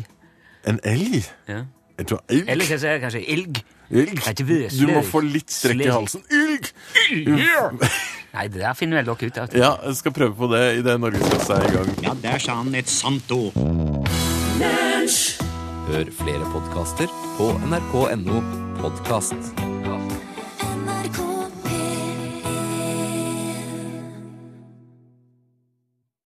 En 0.72 0.80
elg? 0.88 1.18
Ja. 1.52 1.66
Jeg 2.00 2.08
tror 2.12 2.22
elg. 2.32 2.48
Eller 2.52 2.72
jeg 2.72 3.02
kanskje 3.04 3.26
elg? 3.36 3.60
Elg. 3.92 4.24
Ikke 4.24 4.48
vet, 4.48 4.72
Du 4.80 4.88
må 4.88 5.04
få 5.06 5.20
litt 5.24 5.52
strekk 5.52 5.84
i 5.84 5.92
halsen. 5.92 6.24
Elg! 6.32 6.72
Nei, 8.36 8.48
det 8.52 8.60
der 8.60 8.76
finner 8.76 9.00
vel 9.00 9.08
dere 9.08 9.30
ut 9.30 9.38
av. 9.40 9.54
Ja, 9.56 9.72
jeg 9.88 10.00
skal 10.02 10.16
prøve 10.16 10.36
på 10.36 10.50
det 10.52 10.64
i 10.80 10.82
det 10.84 10.98
Norgesklasse 11.00 11.56
er 11.56 11.70
i 11.70 11.76
gang. 11.78 11.94
Ja, 12.04 12.16
der 12.26 12.44
sa 12.44 12.58
han 12.60 12.76
et 12.76 12.92
sant 12.92 13.32
ord. 13.32 13.56
Hør 15.86 16.12
flere 16.18 16.50
podkaster 16.52 17.16
på 17.38 17.54
nrk.no 17.70 18.42
podkast. 18.82 19.75